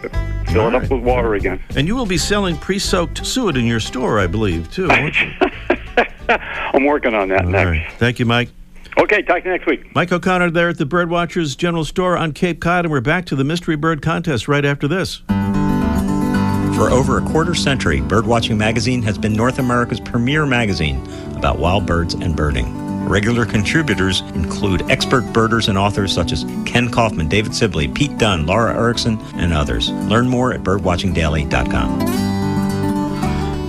fill 0.53 0.69
it 0.69 0.75
up 0.75 0.83
with 0.91 1.03
water 1.03 1.35
again. 1.35 1.63
And 1.77 1.87
you 1.87 1.97
will 1.97 2.07
be 2.07 2.19
selling 2.19 2.57
pre-soaked 2.57 3.25
suet 3.27 3.57
in 3.57 3.65
your 3.65 3.81
store, 3.81 4.19
I 4.21 4.27
believe, 4.27 4.71
too. 4.71 4.89
I'm 6.29 6.85
working 6.85 7.15
on 7.15 7.29
that 7.29 7.45
All 7.45 7.51
next. 7.51 7.67
right. 7.67 7.93
Thank 7.99 8.19
you, 8.19 8.27
Mike. 8.27 8.51
Okay, 8.99 9.23
talk 9.23 9.39
to 9.43 9.45
you 9.45 9.51
next 9.57 9.67
week. 9.67 9.95
Mike 9.95 10.13
O'Connor 10.13 10.51
there 10.51 10.69
at 10.69 10.79
the 10.79 10.85
Birdwatchers 10.85 11.57
General 11.57 11.85
Store 11.85 12.17
on 12.17 12.33
Cape 12.33 12.61
Cod, 12.61 12.85
and 12.85 12.93
we're 12.93 13.01
back 13.01 13.25
to 13.27 13.37
the 13.37 13.45
Mystery 13.45 13.77
Bird 13.77 14.03
Contest 14.03 14.49
right 14.49 14.65
after 14.65 14.87
this. 14.87 15.23
For 16.75 16.91
over 16.91 17.19
a 17.19 17.23
quarter 17.23 17.55
century, 17.55 18.01
Birdwatching 18.01 18.57
Magazine 18.57 19.03
has 19.03 19.19
been 19.19 19.35
North 19.35 19.59
America's 19.59 20.01
premier 20.01 20.47
magazine 20.47 21.07
about 21.37 21.59
wild 21.59 21.87
birds 21.87 22.15
and 22.15 22.35
birding. 22.35 23.09
Regular 23.09 23.45
contributors 23.45 24.21
include 24.35 24.91
expert 24.91 25.23
birders 25.33 25.69
and 25.69 25.77
authors 25.77 26.13
such 26.13 26.33
as 26.33 26.45
Kenn 26.65 26.91
Kaufman, 26.91 27.29
David 27.29 27.55
Sibley, 27.55 27.89
Pete 27.89 28.17
Dunne, 28.17 28.47
Laura 28.47 28.75
Erickson, 28.75 29.19
and 29.35 29.53
others. 29.53 29.91
Learn 29.91 30.29
more 30.29 30.53
at 30.55 30.61
birdwatchingdaily.com. 30.63 32.33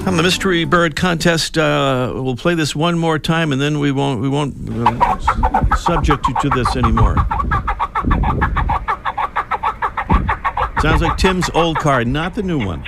On 0.08 0.18
the 0.18 0.24
Mystery 0.24 0.66
Bird 0.66 0.96
Contest, 0.96 1.58
uh, 1.58 2.12
we'll 2.14 2.36
play 2.36 2.56
this 2.56 2.76
one 2.76 2.98
more 2.98 3.18
time, 3.20 3.52
and 3.52 3.62
then 3.62 3.80
we 3.80 3.92
won't 3.92 4.20
we 4.22 4.30
won't 4.30 4.54
uh, 4.70 5.76
subject 5.76 6.28
you 6.28 6.36
to 6.42 6.50
this 6.50 6.76
anymore. 6.76 7.16
Sounds 10.84 11.02
like 11.02 11.16
Tim's 11.18 11.50
old 11.54 11.78
car, 11.78 12.04
not 12.04 12.36
the 12.36 12.44
new 12.44 12.60
one. 12.64 12.84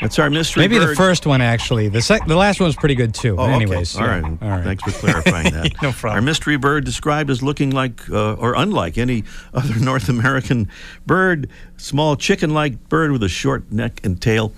That's 0.00 0.18
our 0.18 0.30
mystery. 0.30 0.62
Maybe 0.62 0.78
the 0.78 0.94
first 0.96 1.26
one 1.26 1.42
actually. 1.42 1.88
The 1.88 2.00
sec- 2.00 2.26
the 2.26 2.36
last 2.36 2.58
one 2.60 2.68
was 2.68 2.76
pretty 2.76 2.94
good 2.94 3.12
too. 3.12 3.36
Oh, 3.38 3.42
okay. 3.44 3.52
anyways, 3.52 3.94
All 3.96 4.06
yeah. 4.06 4.20
right. 4.20 4.24
all 4.40 4.48
right. 4.48 4.64
Thanks 4.64 4.82
for 4.84 4.90
clarifying 4.92 5.44
that. 5.52 5.72
No 5.82 5.92
problem. 5.92 6.14
Our 6.14 6.22
mystery 6.22 6.56
bird 6.56 6.84
described 6.86 7.28
as 7.28 7.42
looking 7.42 7.70
like 7.72 8.08
uh, 8.08 8.32
or 8.34 8.54
unlike 8.54 8.96
any 8.96 9.24
other 9.52 9.74
North 9.80 10.08
American 10.08 10.70
bird, 11.06 11.50
small 11.76 12.16
chicken-like 12.16 12.88
bird 12.88 13.12
with 13.12 13.22
a 13.22 13.28
short 13.28 13.70
neck 13.70 14.00
and 14.02 14.18
tail. 14.22 14.52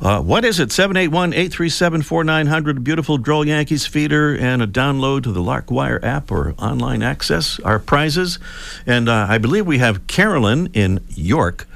Uh, 0.00 0.20
what 0.20 0.44
is 0.44 0.58
it? 0.58 0.70
781-837-4900. 0.70 2.82
Beautiful 2.82 3.18
Droll 3.18 3.46
Yankees 3.46 3.86
feeder 3.86 4.36
and 4.36 4.60
a 4.62 4.66
download 4.66 5.22
to 5.22 5.30
the 5.32 5.40
Larkwire 5.40 6.02
app 6.02 6.32
or 6.32 6.54
online 6.58 7.02
access. 7.02 7.60
Our 7.60 7.78
prizes, 7.78 8.40
and 8.86 9.08
uh, 9.08 9.26
I 9.28 9.38
believe 9.38 9.64
we 9.66 9.78
have 9.78 10.08
Carolyn 10.08 10.70
in 10.72 10.98
York, 11.10 11.68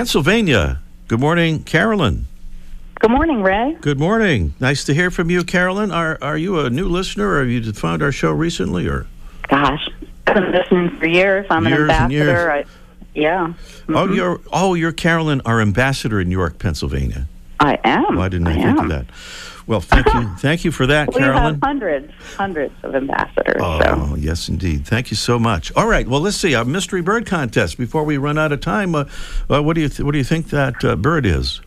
Pennsylvania. 0.00 0.78
Good 1.08 1.18
morning, 1.18 1.64
Carolyn. 1.64 2.26
Good 3.00 3.10
morning, 3.10 3.42
Ray. 3.42 3.76
Good 3.80 3.98
morning. 3.98 4.54
Nice 4.60 4.84
to 4.84 4.94
hear 4.94 5.10
from 5.10 5.30
you, 5.30 5.42
Carolyn. 5.42 5.90
Are 5.90 6.16
are 6.22 6.38
you 6.38 6.60
a 6.60 6.70
new 6.70 6.88
listener, 6.88 7.28
or 7.30 7.40
have 7.40 7.48
you 7.48 7.72
found 7.72 8.00
our 8.00 8.12
show 8.12 8.30
recently, 8.30 8.86
or? 8.86 9.08
Gosh, 9.48 9.88
I've 10.28 10.34
been 10.36 10.52
listening 10.52 10.90
for 10.96 11.08
years. 11.08 11.44
I'm 11.50 11.66
Years 11.66 11.90
an 11.90 11.90
ambassador. 11.90 12.52
I, 12.52 12.64
yeah. 13.16 13.52
Oh, 13.88 14.06
Mhm. 14.06 14.14
you're 14.14 14.40
oh, 14.52 14.74
you're 14.74 14.92
Carolyn, 14.92 15.40
our 15.44 15.60
ambassador 15.60 16.20
in 16.20 16.30
York, 16.30 16.60
Pennsylvania. 16.60 17.26
I 17.58 17.76
am. 17.82 18.14
Why 18.14 18.28
didn't 18.28 18.46
I, 18.46 18.52
I 18.52 18.54
think 18.62 18.78
am. 18.78 18.78
of 18.78 18.88
that? 18.90 19.06
Well, 19.70 19.80
thank 19.80 20.12
you, 20.12 20.28
thank 20.38 20.64
you 20.64 20.72
for 20.72 20.84
that, 20.88 21.14
we 21.14 21.20
Carolyn. 21.20 21.54
have 21.54 21.58
hundreds, 21.62 22.12
hundreds 22.36 22.74
of 22.82 22.92
ambassadors. 22.96 23.60
Oh, 23.60 23.80
so. 23.80 24.16
yes, 24.16 24.48
indeed. 24.48 24.84
Thank 24.84 25.12
you 25.12 25.16
so 25.16 25.38
much. 25.38 25.70
All 25.76 25.86
right. 25.86 26.08
Well, 26.08 26.20
let's 26.20 26.36
see. 26.36 26.54
A 26.54 26.64
mystery 26.64 27.02
bird 27.02 27.24
contest. 27.24 27.78
Before 27.78 28.02
we 28.02 28.18
run 28.18 28.36
out 28.36 28.50
of 28.50 28.60
time, 28.60 28.96
uh, 28.96 29.04
uh, 29.48 29.62
what 29.62 29.76
do 29.76 29.82
you 29.82 29.88
th- 29.88 30.00
what 30.00 30.10
do 30.10 30.18
you 30.18 30.24
think 30.24 30.48
that 30.48 30.84
uh, 30.84 30.96
bird 30.96 31.24
is? 31.24 31.60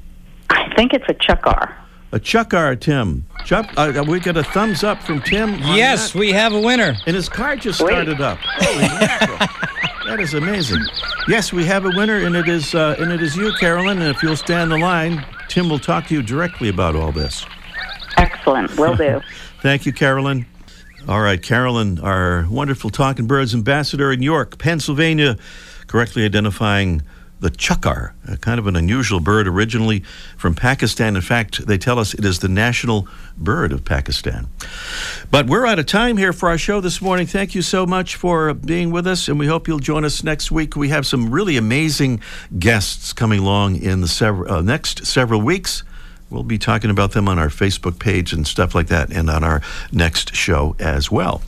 I 0.49 0.69
think 0.75 0.91
it's 0.91 1.05
a 1.07 1.13
chukar. 1.13 1.73
A 2.11 2.19
chukar, 2.19 2.77
Tim. 2.77 3.25
Chuck, 3.45 3.71
uh, 3.77 4.03
we 4.05 4.19
get 4.19 4.35
a 4.35 4.43
thumbs 4.43 4.83
up 4.83 5.01
from 5.01 5.21
Tim. 5.21 5.51
Yes, 5.59 6.11
that. 6.11 6.19
we 6.19 6.33
have 6.33 6.51
a 6.51 6.59
winner. 6.59 6.95
And 7.07 7.15
his 7.15 7.29
card 7.29 7.61
just 7.61 7.79
Great. 7.79 7.93
started 7.93 8.19
up. 8.19 8.37
Holy. 8.41 9.47
That 10.07 10.19
is 10.19 10.33
amazing. 10.33 10.83
Yes, 11.29 11.53
we 11.53 11.63
have 11.63 11.85
a 11.85 11.89
winner, 11.95 12.17
and 12.17 12.35
it 12.35 12.49
is 12.49 12.75
uh, 12.75 12.97
and 12.99 13.13
it 13.13 13.21
is 13.21 13.37
you, 13.37 13.53
Carolyn. 13.53 13.99
And 14.01 14.13
if 14.13 14.21
you'll 14.21 14.35
stand 14.35 14.69
the 14.69 14.77
line, 14.77 15.25
Tim 15.47 15.69
will 15.69 15.79
talk 15.79 16.07
to 16.07 16.13
you 16.13 16.21
directly 16.21 16.67
about 16.67 16.97
all 16.97 17.13
this. 17.13 17.45
Excellent. 18.23 18.77
Will 18.77 18.95
do. 18.95 19.21
Thank 19.61 19.85
you, 19.85 19.91
Carolyn. 19.91 20.45
All 21.09 21.19
right, 21.19 21.41
Carolyn, 21.41 21.99
our 21.99 22.47
wonderful 22.49 22.89
Talking 22.89 23.27
Birds 23.27 23.53
ambassador 23.53 24.13
in 24.13 24.21
York, 24.21 24.57
Pennsylvania, 24.57 25.35
correctly 25.87 26.23
identifying 26.23 27.01
the 27.41 27.51
chukar, 27.51 28.13
a 28.25 28.37
kind 28.37 28.57
of 28.57 28.67
an 28.67 28.77
unusual 28.77 29.19
bird 29.19 29.45
originally 29.45 29.99
from 30.37 30.55
Pakistan. 30.55 31.17
In 31.17 31.21
fact, 31.21 31.67
they 31.67 31.77
tell 31.77 31.99
us 31.99 32.13
it 32.13 32.23
is 32.23 32.39
the 32.39 32.47
national 32.47 33.05
bird 33.37 33.73
of 33.73 33.83
Pakistan. 33.83 34.47
But 35.29 35.47
we're 35.47 35.65
out 35.65 35.77
of 35.77 35.85
time 35.85 36.15
here 36.15 36.31
for 36.31 36.47
our 36.47 36.57
show 36.57 36.79
this 36.79 37.01
morning. 37.01 37.27
Thank 37.27 37.53
you 37.53 37.61
so 37.61 37.85
much 37.85 38.15
for 38.15 38.53
being 38.53 38.91
with 38.91 39.05
us, 39.05 39.27
and 39.27 39.37
we 39.37 39.47
hope 39.47 39.67
you'll 39.67 39.79
join 39.79 40.05
us 40.05 40.23
next 40.23 40.49
week. 40.49 40.77
We 40.77 40.87
have 40.87 41.05
some 41.05 41.29
really 41.29 41.57
amazing 41.57 42.21
guests 42.57 43.11
coming 43.11 43.39
along 43.39 43.81
in 43.81 43.99
the 43.99 44.45
uh, 44.49 44.61
next 44.61 45.05
several 45.05 45.41
weeks. 45.41 45.83
We'll 46.33 46.41
be 46.41 46.57
talking 46.57 46.89
about 46.89 47.11
them 47.11 47.29
on 47.29 47.37
our 47.37 47.49
Facebook 47.49 47.99
page 47.99 48.33
and 48.33 48.47
stuff 48.47 48.73
like 48.73 48.87
that, 48.87 49.13
and 49.13 49.29
on 49.29 49.43
our 49.43 49.61
next 49.91 50.33
show 50.35 50.75
as 50.79 51.11
well. 51.11 51.43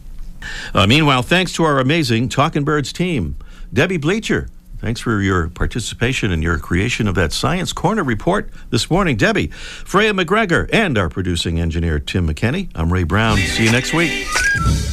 Uh, 0.76 0.86
meanwhile, 0.86 1.24
thanks 1.24 1.52
to 1.54 1.64
our 1.64 1.80
amazing 1.80 2.30
Talking 2.30 2.64
Birds 2.64 2.94
team, 2.94 3.36
Debbie 3.74 3.98
Bleacher. 3.98 4.48
Thanks 4.78 5.02
for 5.02 5.22
your 5.22 5.48
participation 5.48 6.32
and 6.32 6.44
your 6.44 6.60
creation 6.60 7.08
of 7.08 7.16
that 7.16 7.34
Science 7.34 7.74
Corner 7.74 8.04
report 8.04 8.52
this 8.70 8.92
morning, 8.92 9.18
Debbie. 9.18 9.48
Freya 9.48 10.14
McGregor, 10.14 10.70
and 10.72 11.00
our 11.00 11.10
producing 11.10 11.60
engineer, 11.60 11.98
Tim 11.98 12.28
McKenney. 12.28 12.70
I'm 12.76 12.94
Ray 12.94 13.06
Brown. 13.06 13.38
See 13.38 13.66
you 13.66 13.72
next 13.72 13.92
week. 13.92 14.28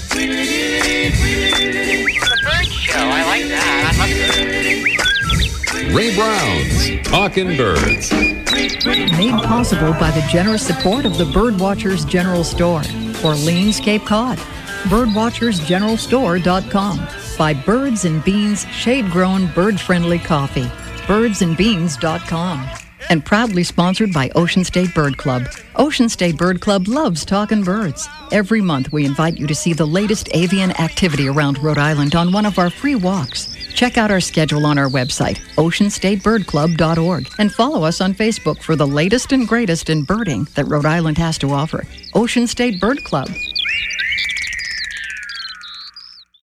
The 0.09 0.27
bird 2.43 2.67
show. 2.67 2.99
I 2.99 3.25
like 3.27 3.49
that. 3.49 4.49
I 4.49 4.52
Ray 5.93 6.17
Brown's 6.17 7.07
Talking 7.07 7.55
Birds. 7.55 8.11
Made 8.13 9.39
possible 9.43 9.93
by 10.01 10.11
the 10.11 10.27
generous 10.31 10.67
support 10.67 11.05
of 11.05 11.19
the 11.19 11.27
Birdwatchers 11.27 12.09
General 12.09 12.45
Store, 12.45 12.81
Orleans, 13.23 13.79
Cape 13.79 14.07
Cod. 14.07 14.39
Birdwatchersgeneralstore.com. 14.85 17.09
By 17.37 17.53
Birds 17.53 18.07
and 18.07 18.25
Beans 18.25 18.65
shade 18.69 19.11
grown 19.11 19.49
bird 19.49 19.79
friendly 19.79 20.19
coffee. 20.19 20.71
Birdsandbeans.com. 21.07 22.82
And 23.11 23.25
proudly 23.25 23.65
sponsored 23.65 24.13
by 24.13 24.31
Ocean 24.35 24.65
State 24.65 24.95
Bird 24.95 25.17
Club. 25.17 25.47
Ocean 25.77 26.09
State 26.09 26.37
Bird 26.37 26.61
Club 26.61 26.89
loves 26.89 27.25
talking 27.25 27.63
birds. 27.63 28.09
Every 28.31 28.61
month, 28.61 28.93
we 28.93 29.05
invite 29.05 29.39
you 29.39 29.47
to 29.47 29.55
see 29.55 29.73
the 29.73 29.87
latest 29.87 30.29
avian 30.33 30.71
activity 30.81 31.29
around 31.29 31.59
Rhode 31.59 31.79
Island 31.79 32.15
on 32.15 32.33
one 32.33 32.47
of 32.47 32.59
our 32.59 32.71
free 32.71 32.95
walks. 32.95 33.57
Check 33.75 33.97
out 33.99 34.11
our 34.11 34.21
schedule 34.21 34.67
on 34.67 34.79
our 34.79 34.89
website, 34.89 35.39
oceanstatebirdclub.org, 35.57 37.29
and 37.39 37.53
follow 37.53 37.85
us 37.85 38.01
on 38.01 38.15
Facebook 38.15 38.63
for 38.63 38.77
the 38.77 38.87
latest 38.87 39.33
and 39.33 39.49
greatest 39.49 39.91
in 39.91 40.03
birding 40.05 40.47
that 40.55 40.67
Rhode 40.67 40.87
Island 40.87 41.19
has 41.19 41.39
to 41.39 41.51
offer. 41.51 41.85
Ocean 42.15 42.47
State 42.47 42.81
Bird 42.81 43.03
Club. 43.05 43.29